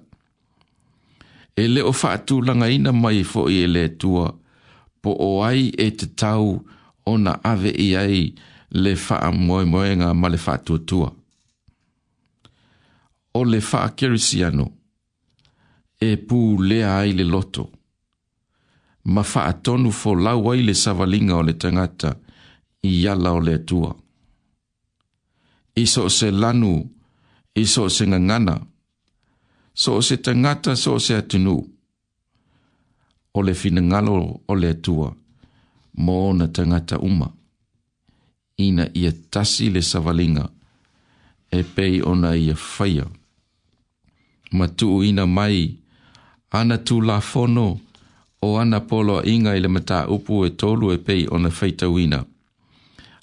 e 1.55 1.67
le 1.67 1.81
o 1.83 1.91
whaatū 1.91 2.41
langa 2.45 2.69
ina 2.71 2.91
mai 2.93 3.23
fo 3.23 3.47
i 3.49 3.63
e 3.63 3.67
le 3.67 3.85
tua, 3.99 4.27
po 5.01 5.11
o 5.19 5.41
ai 5.43 5.69
e 5.77 5.87
te 5.97 6.05
tau 6.19 6.59
o 7.09 7.17
na 7.17 7.33
ave 7.43 7.69
i 7.71 7.89
ai 7.97 8.23
le 8.81 8.93
wha 8.95 9.31
moe 9.35 9.65
moe 9.65 9.91
ngā 9.99 10.09
ma 10.21 10.27
le 10.31 10.37
whaatū 10.45 10.77
tua. 10.87 11.09
O 13.33 13.43
le 13.43 13.59
wha 13.59 13.89
kerisi 13.97 14.43
anu, 14.43 14.65
e 16.07 16.15
pū 16.27 16.39
lea 16.67 16.95
ai 17.01 17.11
le 17.17 17.23
loto, 17.23 17.69
ma 19.13 19.21
wha 19.31 19.51
tonu 19.63 19.91
fo 19.91 20.15
lau 20.15 20.49
ai 20.51 20.61
le 20.63 20.73
savalinga 20.73 21.35
o 21.35 21.41
le 21.43 21.53
tangata 21.53 22.15
i 22.87 22.91
yala 23.03 23.31
o 23.33 23.39
le 23.39 23.57
tua. 23.65 23.91
Iso 25.75 26.09
se 26.09 26.31
lanu, 26.31 26.73
iso 27.55 27.89
se 27.89 28.07
ngangana, 28.07 28.59
so 29.81 29.99
se 30.01 30.17
tangata 30.17 30.75
so 30.75 30.99
se 30.99 31.15
atinu. 31.15 31.65
O 33.33 33.41
le 33.41 33.53
finangalo 33.53 34.41
o 34.47 34.53
le 34.55 34.69
atua, 34.69 35.15
mo 35.97 36.33
na 36.33 36.47
tangata 36.47 36.99
uma. 36.99 37.31
Ina 38.57 38.89
ia 38.93 39.11
tasi 39.29 39.69
le 39.73 39.81
savalinga, 39.81 40.49
e 41.51 41.63
pei 41.63 42.01
ona 42.05 42.35
ia 42.35 42.55
faya. 42.55 43.05
Matu 44.51 45.03
ina 45.03 45.25
mai, 45.27 45.79
ana 46.51 46.77
tu 46.77 47.01
la 47.01 47.19
fono, 47.19 47.79
o 48.45 48.49
ana 48.61 48.79
polo 48.81 49.25
inga 49.25 49.55
ile 49.57 49.67
mata 49.67 50.07
upu 50.07 50.45
e 50.45 50.49
tolu 50.49 50.93
e 50.93 50.97
pei 50.97 51.25
ona 51.31 51.49
feita 51.49 51.89
uina. 51.89 52.21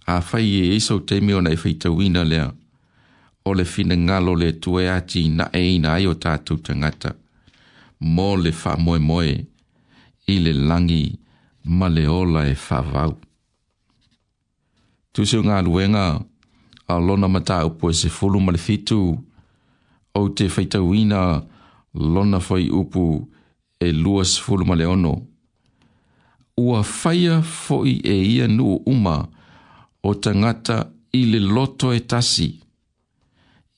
A 0.06 0.20
fai 0.20 0.46
e 0.58 0.74
iso 0.76 0.98
teimi 1.06 1.32
ona 1.32 1.50
e 1.50 1.56
feita 1.56 1.90
uina 1.90 2.24
lea 2.24 2.50
o 3.48 3.54
le 3.54 3.64
fina 3.64 3.94
ngalo 3.96 4.32
le 4.42 4.48
tue 4.62 4.82
ati 4.96 5.20
na 5.36 5.44
e 5.60 5.62
ina 5.74 5.88
ai 5.96 6.06
o 6.06 6.14
tātou 6.24 6.56
tangata. 6.66 7.10
Mō 8.14 8.28
le 8.44 8.50
wha 8.60 8.72
moe 8.84 8.98
moe 9.08 9.30
i 10.32 10.36
le 10.44 10.52
langi 10.68 11.04
ma 11.78 11.86
le 11.94 12.04
ola 12.20 12.42
e 12.52 12.56
wha 12.66 12.80
vau. 12.92 13.12
Tūsio 15.14 15.40
ngā 15.46 15.58
luenga 15.66 16.06
a 16.94 16.98
lona 17.06 17.28
mata 17.32 17.62
upo 17.68 17.90
e 17.92 17.96
se 18.02 18.12
fulu 18.16 18.40
ma 18.44 18.52
le 18.54 18.60
fitu 18.66 18.98
o 20.20 20.28
te 20.36 20.46
whaitawina 20.54 21.20
lona 21.94 22.38
whai 22.48 22.66
upu 22.80 23.04
e 23.80 23.88
luas 23.92 24.36
fulu 24.44 24.66
ma 24.68 24.76
le 24.78 24.86
ono. 24.92 25.14
Ua 26.66 26.82
whaia 26.84 27.40
fo'i 27.42 27.96
e 28.04 28.16
ia 28.36 28.46
nu 28.48 28.68
uma 28.92 29.16
o 30.06 30.14
tangata 30.14 30.82
i 31.12 31.24
le 31.32 31.40
loto 31.40 31.92
e 31.96 32.00
tasi 32.04 32.48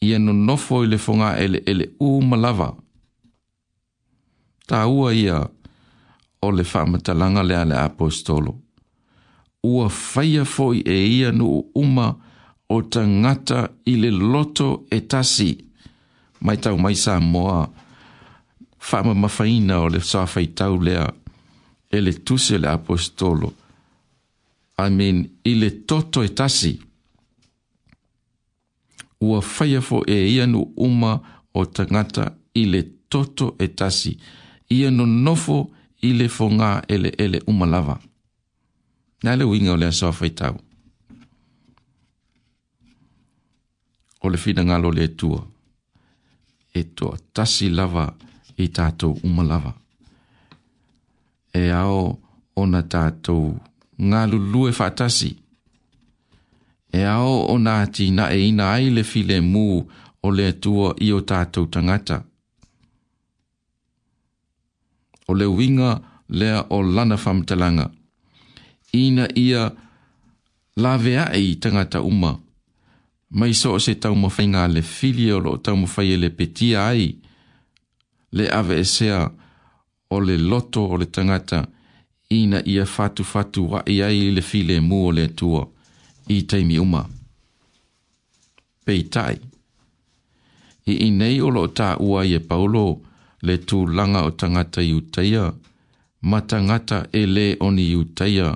ia 0.03 0.19
no 0.19 0.33
nofo 0.33 0.83
i 0.85 0.89
le 0.89 0.99
fonga 0.99 1.35
ele 1.39 1.61
ele 1.67 1.87
u 2.01 2.21
malava. 2.23 2.75
Ta 4.67 4.87
ua 4.87 5.15
ia 5.15 5.39
o 6.43 6.51
le 6.51 6.63
whamatalanga 6.65 7.43
le 7.45 7.57
ale 7.57 7.75
apostolo. 7.77 8.55
Ua 9.63 9.89
whaia 9.91 10.45
foi 10.45 10.79
e 10.95 10.97
ia 11.19 11.33
no 11.33 11.47
uma 11.75 12.09
o 12.75 12.79
tangata 12.93 13.69
i 13.85 13.95
le 14.01 14.11
loto 14.11 14.69
e 14.91 14.99
tasi. 15.11 15.51
Mai 16.45 16.57
tau 16.63 16.77
mai 16.83 16.97
sa 17.05 17.15
moa 17.33 17.61
whama 18.91 19.13
mawhaina 19.23 19.75
o 19.85 19.89
le 19.93 20.01
sawhai 20.11 20.47
tau 20.59 20.75
lea 20.87 21.05
ele 21.95 22.03
le 22.11 22.13
tuse 22.27 22.57
le 22.63 22.69
apostolo. 22.77 23.49
I 24.85 24.89
mean, 24.97 25.19
ile 25.51 25.69
toto 25.89 26.21
e 26.23 26.29
tasi 26.39 26.73
ua 29.21 29.41
faia 29.43 29.81
fo 29.81 30.03
e 30.07 30.17
ia 30.33 30.47
no 30.47 30.63
uma 30.77 31.21
o 31.55 31.65
tangata 31.67 32.33
i 32.55 32.65
le 32.67 32.83
toto 33.09 33.57
e 33.59 33.69
tasi, 33.75 34.19
ia 34.69 34.91
no 34.91 35.05
nofo 35.07 35.59
i 36.09 36.13
le 36.17 36.29
fo 36.29 36.49
ngā 36.49 36.71
ele 36.95 37.11
ele 37.25 37.41
uma 37.47 37.67
lava. 37.67 37.99
Nā 39.25 39.35
le 39.37 39.45
winga 39.45 39.73
o 39.73 39.77
le 39.77 39.87
asawa 39.93 40.13
fai 40.13 40.31
tau. 40.31 40.57
O 44.23 44.29
le 44.29 44.37
fina 44.39 44.63
ngalo 44.65 44.91
le 44.97 45.07
tua, 45.17 45.41
e 46.75 46.83
to 46.97 47.17
tasi 47.35 47.69
lava 47.71 48.05
i 48.57 48.67
tātou 48.77 49.15
uma 49.25 49.43
lava. 49.43 49.75
E 51.53 51.69
ao 51.73 52.19
ona 52.57 52.83
tātou 52.83 53.53
ngā 53.99 54.21
lulu 54.33 54.69
e 54.71 54.73
fātasi. 54.77 55.33
Ngā 55.37 55.50
e 56.93 57.05
ao 57.05 57.47
o 57.53 57.57
nāti 57.59 58.11
na 58.13 58.29
e 58.35 58.49
ina 58.49 58.73
ai 58.75 58.91
le 58.91 59.05
file 59.05 59.41
mū 59.41 59.65
o 60.27 60.31
le 60.35 60.49
tua 60.61 60.93
i 61.09 61.13
o 61.15 61.21
tātou 61.27 61.69
tangata. 61.71 62.21
O 65.31 65.35
le 65.39 65.47
winga 65.47 66.01
lea 66.29 66.65
o 66.71 66.81
lana 66.83 67.17
whamtalanga. 67.17 67.91
Ina 69.01 69.29
ia 69.39 69.71
lavea 70.77 71.31
e 71.37 71.41
i 71.53 71.57
tangata 71.59 72.01
uma. 72.03 72.35
Mai 73.39 73.55
so 73.55 73.77
se 73.79 73.95
tau 74.03 74.17
mawhai 74.19 74.49
ngā 74.51 74.65
le 74.75 74.83
fili 74.83 75.29
o 75.33 75.39
lo 75.39 75.55
tau 75.59 75.79
mawhai 75.79 76.11
e 76.15 76.17
le 76.19 76.31
petia 76.35 76.89
ai. 76.91 77.13
Le 78.35 78.49
ave 78.51 78.81
e 78.83 78.85
sea 78.85 79.23
o 80.11 80.19
le 80.21 80.37
loto 80.39 80.89
o 80.91 80.99
le 80.99 81.07
tangata. 81.07 81.63
Ina 82.31 82.63
ia 82.67 82.85
fatu 82.87 83.25
fatu 83.25 83.69
wa 83.73 83.85
i 83.87 84.01
e 84.01 84.03
ai 84.09 84.33
le 84.35 84.43
file 84.43 84.81
mū 84.83 85.05
o 85.07 85.13
le 85.15 85.29
tua. 85.39 85.63
Ina 85.65 85.79
i 86.37 86.43
teimi 86.51 86.79
uma. 86.79 87.03
Pei 88.85 89.03
tai. 89.15 89.37
I 90.87 90.93
i 91.07 91.11
nei 91.11 91.41
olo 91.47 91.63
ta 91.79 91.89
ua 92.09 92.21
i 92.25 92.33
e 92.39 92.41
paulo 92.51 92.85
le 93.47 93.57
tū 93.69 93.79
langa 93.97 94.23
o 94.29 94.31
tangata 94.31 94.81
i 94.83 94.93
utaia, 94.95 95.47
ma 96.31 96.41
tangata 96.51 96.99
e 97.21 97.25
le 97.35 97.47
oni 97.67 97.85
i 97.93 97.97
utaia 98.03 98.49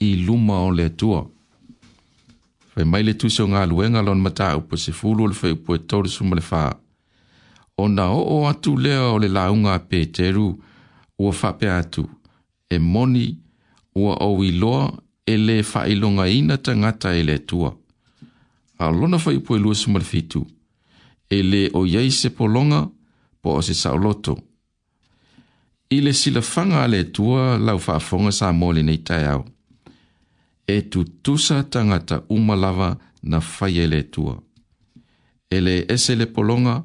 i 0.00 0.10
luma 0.26 0.56
o 0.68 0.70
le 0.78 0.88
tua. 1.00 1.22
Fai 2.72 2.84
mai 2.90 3.02
le 3.08 3.14
tu 3.16 3.28
seo 3.34 3.46
ngā 3.48 3.62
luenga 3.70 4.02
lon 4.04 4.20
mata 4.20 4.50
upo 4.60 4.76
se 4.76 4.92
fulu 4.92 5.28
le 5.30 5.34
fai 5.34 5.54
upo 5.56 5.74
e 5.74 5.80
tōre 5.88 6.12
suma 6.16 6.36
le 6.36 6.44
fā. 6.50 6.64
O 7.80 7.88
na 7.88 8.10
o 8.12 8.20
o 8.34 8.36
atu 8.50 8.76
lea 8.84 9.06
o 9.14 9.18
le 9.22 9.28
launga 9.38 9.78
pē 9.88 9.98
teru 10.16 10.48
ua 11.18 11.32
whape 11.32 11.70
atu, 11.80 12.04
e 12.68 12.78
moni 12.78 13.26
ua 13.94 14.14
o 14.26 14.32
i 14.44 14.52
loa 14.60 14.92
e 15.26 15.36
le 15.36 15.60
whailonga 15.74 16.28
ina 16.28 16.56
tangata 16.56 17.12
e 17.14 17.22
le 17.24 17.44
tua. 17.44 17.70
A 18.78 18.88
lona 18.90 19.18
fai 19.18 19.40
pui 19.40 19.58
lua 19.58 19.74
sumarifitu, 19.74 20.40
e 21.28 21.42
le 21.42 21.62
o 21.72 21.84
iei 21.86 22.10
se 22.10 22.30
polonga 22.30 22.80
po 23.40 23.50
o 23.58 23.60
se 23.60 23.74
saoloto. 23.74 24.32
I 25.90 26.00
le 26.00 26.12
sila 26.12 26.40
fanga 26.40 26.86
le 26.86 27.10
tua 27.10 27.58
lau 27.58 27.78
whaafonga 27.84 28.30
sa 28.30 28.52
mole 28.52 28.82
nei 28.82 29.00
tai 29.06 29.24
au. 29.34 29.42
E 30.66 30.76
tu 30.90 31.00
tusa 31.24 31.56
tangata 31.72 32.16
umalawa 32.36 32.88
na 33.30 33.38
fai 33.40 33.74
e 33.78 33.86
le 33.92 34.02
tua. 34.10 34.34
E 35.48 35.56
le 35.64 35.76
ese 35.94 36.14
le 36.14 36.26
polonga, 36.26 36.76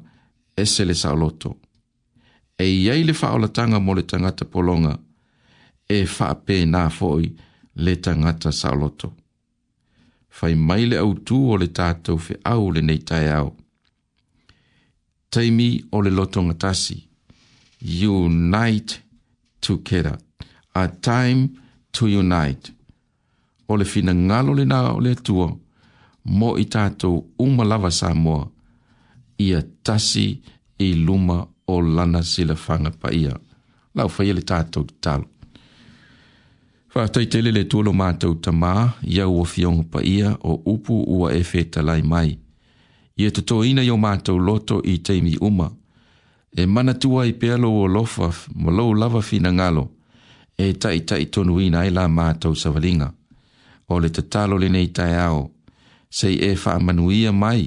ese 0.54 0.84
le 0.84 0.94
saoloto. 0.94 1.50
E 2.56 2.64
iei 2.66 3.02
le 3.04 3.12
whaolatanga 3.20 3.78
mole 3.86 4.02
tangata 4.10 4.44
polonga, 4.44 4.94
e 5.86 5.98
whaapena 6.14 6.88
fo'i, 6.88 7.28
le 7.80 7.94
tangata 8.00 8.50
sa 8.60 8.68
loto. 8.80 9.08
Fai 10.36 10.54
mai 10.54 10.82
le 10.90 10.96
au 10.98 11.12
tu 11.26 11.36
o 11.52 11.56
le 11.60 11.68
tātou 11.78 12.18
fe 12.24 12.34
au 12.44 12.70
le 12.70 12.80
nei 12.80 12.98
tai 13.02 13.28
au. 13.40 13.54
Taimi 15.30 15.70
o 15.92 16.00
le 16.00 16.10
loto 16.10 16.42
ngatasi. 16.42 16.96
Unite 17.80 19.02
together. 19.60 20.18
A 20.74 20.88
time 20.88 21.50
to 21.92 22.06
unite. 22.06 22.72
O 23.68 23.76
le 23.76 23.84
fina 23.84 24.12
ngalo 24.14 24.54
le 24.54 24.64
nao 24.64 25.00
le 25.00 25.12
atua. 25.12 25.48
Mo 26.24 26.56
i 26.58 26.64
tātou 26.64 27.22
umalava 27.38 27.90
sa 27.90 28.14
mua. 28.14 28.48
Ia 29.40 29.60
tasi 29.82 30.40
i 30.78 30.92
luma 30.94 31.44
o 31.66 31.80
lana 31.80 32.22
sila 32.22 32.56
fanga 32.56 32.90
pa 32.90 33.10
ia. 33.12 33.34
Lau 33.94 34.08
fai 34.08 34.30
e 34.30 34.36
le 34.36 34.42
tātou 34.46 34.86
talo. 35.00 35.31
Whātaitele 36.92 37.48
le 37.56 37.62
tuolo 37.64 37.92
mātou 37.96 38.34
tamā, 38.44 38.98
ia 39.00 39.24
o 39.24 39.44
fiong 39.48 39.78
pa 39.88 40.02
ia 40.04 40.34
o 40.44 40.58
upu 40.74 40.96
ua 41.08 41.30
e 41.32 41.38
whetalai 41.40 42.02
mai. 42.04 42.34
Ia 43.16 43.30
tato 43.32 43.62
ina 43.64 43.80
yo 43.80 43.94
mātou 43.96 44.36
loto 44.36 44.82
i 44.84 44.98
teimi 45.00 45.32
uma. 45.40 45.70
E 46.52 46.66
mana 46.66 46.92
tua 46.92 47.24
i 47.26 47.32
pealo 47.32 47.70
o 47.80 47.86
lofa 47.88 48.28
ma 48.54 48.70
lau 48.72 48.92
lava 48.94 49.22
fina 49.22 49.48
ngalo. 49.52 49.86
E 50.58 50.74
tai 50.76 51.00
tai 51.08 51.24
tonu 51.32 51.56
ina 51.64 51.86
e 51.88 51.90
la 51.90 52.04
mātou 52.12 52.52
savalinga. 52.52 53.08
O 53.88 53.96
le 53.98 54.10
tatalo 54.12 54.58
le 54.60 54.68
nei 54.68 54.92
tai 54.92 55.16
ao. 55.16 55.48
Sei 56.12 56.36
e 56.44 56.52
wha 56.62 56.76
manuia 56.78 57.32
mai 57.32 57.64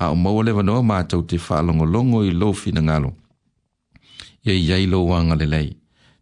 a 0.00 0.08
o 0.10 0.16
maua 0.16 0.44
lewa 0.48 0.62
noa 0.64 0.80
mātou 0.82 1.26
te 1.28 1.36
wha 1.36 1.60
longo 1.60 1.84
longo 1.84 2.24
i 2.24 2.30
lo 2.32 2.52
fina 2.54 2.80
ngalo. 2.80 3.12
Ia 4.48 4.54
iei 4.56 4.86
lo 4.88 5.04
wanga 5.12 5.36
le 5.36 5.44
lei. 5.46 5.68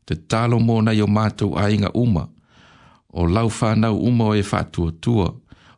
Te 0.05 0.15
talo 0.27 0.59
mō 0.59 0.83
na 0.83 0.93
yo 0.99 1.07
mātou 1.07 1.55
ainga 1.55 1.95
uma. 1.95 2.27
Ia 2.27 2.40
o 3.13 3.27
lau 3.27 3.51
whanau 3.51 3.97
uma 3.99 4.25
o 4.25 4.35
e 4.35 4.43
whātua 4.43 4.93
tua, 5.01 5.31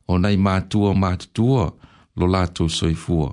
o 0.08 0.18
nei 0.18 0.36
mātua 0.36 0.92
mātua 0.96 1.70
lo 2.16 2.26
lātou 2.28 2.68
soifua. 2.70 3.32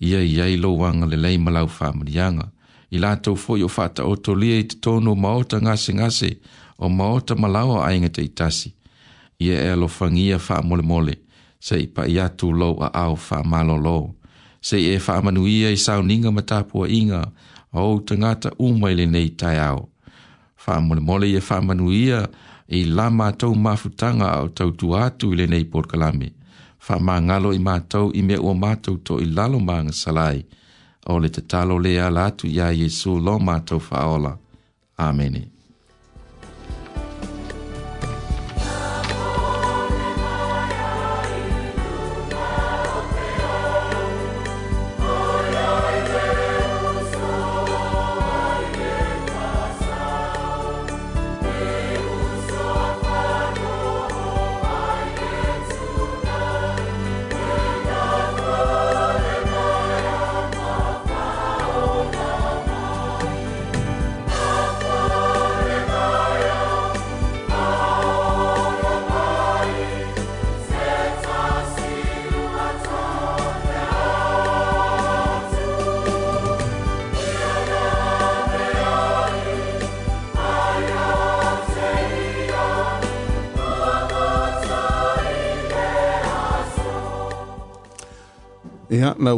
Ia 0.00 0.22
i 0.24 0.34
ei 0.40 0.56
lo 0.58 0.70
wanga 0.80 1.06
le 1.06 1.16
leima 1.20 1.52
lau 1.54 1.66
whāmanianga, 1.68 2.48
i 2.90 2.98
lātou 2.98 3.36
fōi 3.38 3.62
o 3.62 3.68
whāta 3.70 4.06
o 4.08 4.16
tō 4.18 4.34
lia 4.38 4.60
i 4.62 4.66
te 4.66 4.78
tōno 4.86 5.14
maota 5.14 5.60
ngase 5.62 5.94
ngase, 6.00 6.30
o 6.78 6.88
maota 6.88 7.36
malawa 7.36 7.84
ainga 7.90 8.08
te 8.10 8.24
itasi. 8.26 8.72
Ia 9.40 9.60
e 9.72 9.76
lo 9.76 9.88
whangia 9.88 10.40
wha 10.40 10.62
mole 10.62 10.82
mole, 10.82 11.16
se 11.62 11.78
i 11.80 11.86
pa 11.88 12.06
i 12.08 12.18
atu 12.20 12.50
lau 12.52 12.78
a 12.82 12.90
au 13.04 13.14
wha 13.18 13.42
malo 13.44 13.76
lo. 13.78 13.98
Se 14.60 14.76
e 14.76 14.90
i 14.90 14.96
e 14.96 15.02
wha 15.06 15.20
manu 15.24 15.46
ia 15.48 15.70
i 15.72 15.78
sau 15.80 16.02
ninga 16.02 16.32
matapua 16.34 16.88
inga, 16.92 17.22
o 17.72 18.00
tangata 18.00 18.50
umaile 18.60 19.06
nei 19.06 19.30
tai 19.38 19.58
au. 19.62 19.86
Wha 20.66 20.80
mole 20.82 21.00
mole 21.00 21.28
i 21.30 21.36
e 21.38 21.42
wha 21.46 21.60
manu 21.64 21.92
ia, 21.94 22.24
e 22.70 22.84
la 22.86 23.06
mātou 23.10 23.54
mafutanga 23.58 24.28
au 24.38 24.48
tau 24.58 24.70
tu 24.80 24.92
atu 25.04 25.32
i 25.34 25.38
lenei 25.40 25.64
porkalame. 25.72 26.28
Fa 26.86 26.98
mā 27.08 27.16
ngalo 27.26 27.50
i 27.56 27.62
mātou 27.68 28.12
i 28.14 28.22
mea 28.22 28.40
o 28.40 28.54
mātou 28.64 29.00
to 29.08 29.18
i 29.24 29.28
lalo 29.36 29.58
mā 29.68 29.78
salai. 30.02 30.44
O 31.10 31.18
le 31.22 31.28
te 31.34 31.42
talo 31.42 31.78
lea 31.84 32.06
lātu 32.16 32.46
ia 32.46 32.70
Jesu 32.82 33.16
lo 33.18 33.38
mātou 33.50 33.80
faola. 33.90 34.36
Amene. 35.08 35.48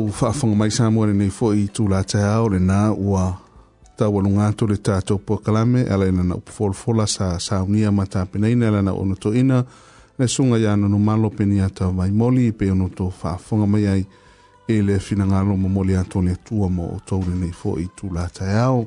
tau 0.03 0.11
whaafanga 0.23 0.57
mai 0.57 0.71
sa 0.71 0.91
nei 0.91 1.31
fo 1.31 1.53
i 1.55 1.67
tū 1.69 1.89
la 1.91 2.03
te 2.03 2.19
hao 2.19 2.49
le 2.49 2.59
nā 2.59 2.95
ua 2.97 3.37
tau 3.97 4.19
alu 4.19 4.29
ngātou 4.29 4.67
le 4.69 4.77
tātou 4.77 5.19
pua 5.19 5.39
kalame 5.39 5.85
ala 5.93 6.07
ina 6.09 6.23
na 6.23 6.35
upofolfola 6.35 7.07
sa 7.07 7.39
saunia 7.39 7.93
ma 7.93 8.05
ina 8.49 8.69
ala 8.69 8.83
na 8.83 8.93
onoto 8.93 9.33
ina 9.35 9.65
le 10.19 10.29
sunga 10.29 10.59
ia 10.59 10.77
nono 10.77 10.99
malo 10.99 11.31
peni 11.31 11.61
ata 11.61 11.87
vai 11.89 12.11
moli 12.11 12.53
pe 12.53 12.71
onoto 12.71 13.13
whaafanga 13.23 13.67
mai 13.67 13.87
ai 13.87 14.07
e 14.69 14.83
le 14.83 14.99
fina 14.99 15.27
ngalo 15.27 15.57
mo 15.57 15.69
moli 15.69 15.97
ato 15.97 16.21
le 16.23 16.37
tua 16.45 16.69
mo 16.69 16.85
o 16.97 16.99
tau 17.07 17.21
le 17.21 17.35
nei 17.39 17.53
fo 17.53 17.79
i 17.79 17.87
tū 17.97 18.13
la 18.13 18.29
te 18.29 18.45
hao 18.45 18.87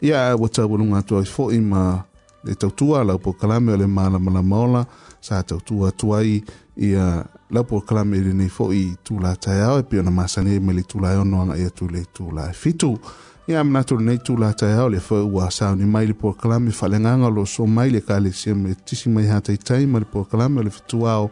ia 0.00 0.34
ua 0.36 0.48
tau 0.48 0.74
alu 0.74 0.84
ngātou 0.84 1.18
ai 1.20 1.24
fo 1.26 1.50
ma 1.62 2.02
le 2.44 2.54
tautua 2.54 3.04
la 3.04 3.14
upo 3.14 3.32
kalame 3.32 3.72
ala 3.74 3.86
maala 3.86 4.18
mala 4.18 4.42
maola 4.42 4.86
sa 5.20 5.42
tautua 5.42 5.90
tuai 5.92 6.42
ia 6.76 7.24
lapo 7.50 7.78
i 7.92 8.16
e 8.16 8.22
lenei 8.22 8.48
foʻi 8.48 8.96
tulatai 9.04 9.60
ao 9.60 9.78
e 9.78 9.82
pe 9.82 9.98
ona 9.98 10.10
masani 10.10 10.58
ma 10.60 10.72
le 10.72 10.82
tulae 10.82 11.16
ono 11.16 11.54
i 11.54 11.62
ia 11.62 11.70
tu 11.70 11.88
le 11.88 12.04
tulae 12.12 12.52
fitu 12.52 12.98
ia 13.46 13.62
manatu 13.64 13.96
lenei 13.96 14.18
tulatai 14.18 14.72
ao 14.72 14.88
le 14.88 14.98
foi 14.98 15.22
ua 15.22 15.48
sauni 15.50 15.84
mai 15.84 16.06
le 16.06 16.14
puakalame 16.14 16.70
faalegaga 16.70 17.26
o 17.26 17.30
loo 17.30 17.44
so 17.46 17.64
mai 17.66 17.90
le 17.90 18.00
kalesia 18.00 18.54
ma 18.54 18.68
tisi 18.84 19.08
mai 19.08 19.26
hataitai 19.26 19.86
ma 19.86 19.98
le 19.98 20.04
puakalame 20.04 20.56
e 20.56 20.60
o 20.60 20.62
le 20.64 20.70
fituao 20.70 21.30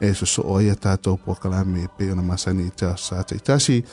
e 0.00 0.14
sosoo 0.14 0.56
ai 0.58 0.68
a 0.70 0.74
tatou 0.74 1.16
puakalame 1.16 1.82
e 1.84 1.88
pe 1.96 2.10
ona 2.12 2.22
masani 2.22 2.66
i 2.66 2.70
tasa 2.74 3.22
taitasi 3.22 3.84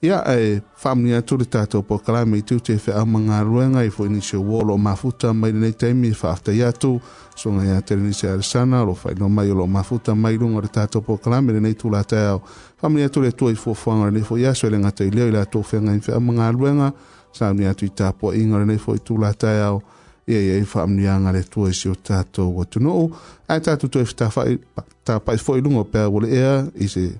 ia 0.00 0.24
e 0.34 0.62
faamani 0.74 1.12
atu 1.14 1.36
le 1.36 1.44
tatou 1.44 1.82
pokalame 1.82 2.38
i 2.38 2.42
tute 2.42 2.72
e 2.72 2.78
feaumagaluega 2.78 3.82
i 3.82 3.90
foi 3.90 4.08
nisi 4.08 4.36
uolo 4.36 4.76
mafuta 4.78 5.32
mai 5.34 5.52
lenei 5.52 5.72
taimi 5.72 6.08
e 6.08 6.14
faafetai 6.14 6.62
atu 6.68 7.00
suga 7.34 7.64
iā 7.64 7.80
telenisi 7.82 8.26
alesana 8.28 8.84
lo 8.86 8.94
failoa 8.94 9.28
mai 9.28 9.50
o 9.50 9.54
loo 9.58 9.66
mafuta 9.66 10.14
mai 10.14 10.36
luga 10.38 10.56
o 10.56 10.60
le 10.62 10.68
tatou 10.68 11.02
pokalame 11.02 11.52
lenei 11.52 11.74
tulataao 11.74 12.42
faamani 12.80 13.04
atu 13.04 13.20
le 13.22 13.28
atua 13.34 13.50
i 13.52 13.54
fuafuaga 13.54 14.04
lenei 14.06 14.22
foi 14.22 14.46
aso 14.46 14.66
e 14.66 14.70
le 14.70 14.78
gata 14.80 15.04
i 15.04 15.10
lea 15.10 15.26
i 15.28 15.30
latou 15.32 15.62
feaga 15.62 15.94
i 15.94 16.00
feaumagaluega 16.00 16.92
sauni 17.32 17.66
atu 17.66 17.84
i 17.86 17.90
tapuaʻiga 17.90 18.58
lenei 18.62 18.78
foi 18.78 18.98
tulataao 18.98 19.82
ia 20.26 20.40
iai 20.40 20.64
faamaniaga 20.64 21.32
le 21.32 21.38
atua 21.42 21.70
isi 21.74 21.88
o 21.90 21.94
tatou 21.94 22.62
atunuu 22.62 23.10
ae 23.48 23.60
tatou 23.60 23.90
toe 23.90 24.04
fetafaʻi 24.06 24.58
tapaʻi 25.04 25.42
foʻi 25.42 25.60
luga 25.66 25.78
o 25.78 25.84
pea 25.90 26.08
ua 26.10 26.22
leea 26.22 26.66
i 26.78 26.86
se 26.86 27.10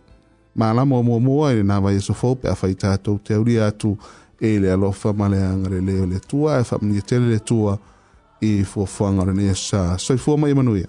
malama 0.58 0.96
o 0.98 1.02
muamua 1.06 1.52
i 1.54 1.60
lenā 1.60 1.76
vaiasofou 1.82 2.36
pe 2.42 2.48
afai 2.50 2.74
tatou 2.82 3.18
te 3.22 3.34
aulia 3.36 3.66
atu 3.70 3.92
e 4.42 4.56
le 4.58 4.72
alofa 4.74 5.12
ma 5.18 5.28
le 5.30 5.38
agalelē 5.52 5.96
o 6.04 6.10
le 6.10 6.16
atua 6.18 6.58
e, 6.58 6.98
e 6.98 7.02
tele 7.06 7.30
le 7.30 7.36
atua 7.44 7.78
i 8.42 8.50
e 8.60 8.64
fuafuaga 8.66 9.22
o 9.22 9.28
lenei 9.32 9.50
asā 9.54 9.82
soifua 10.02 10.36
mai 10.38 10.50
e 10.54 10.58
manuia 10.58 10.88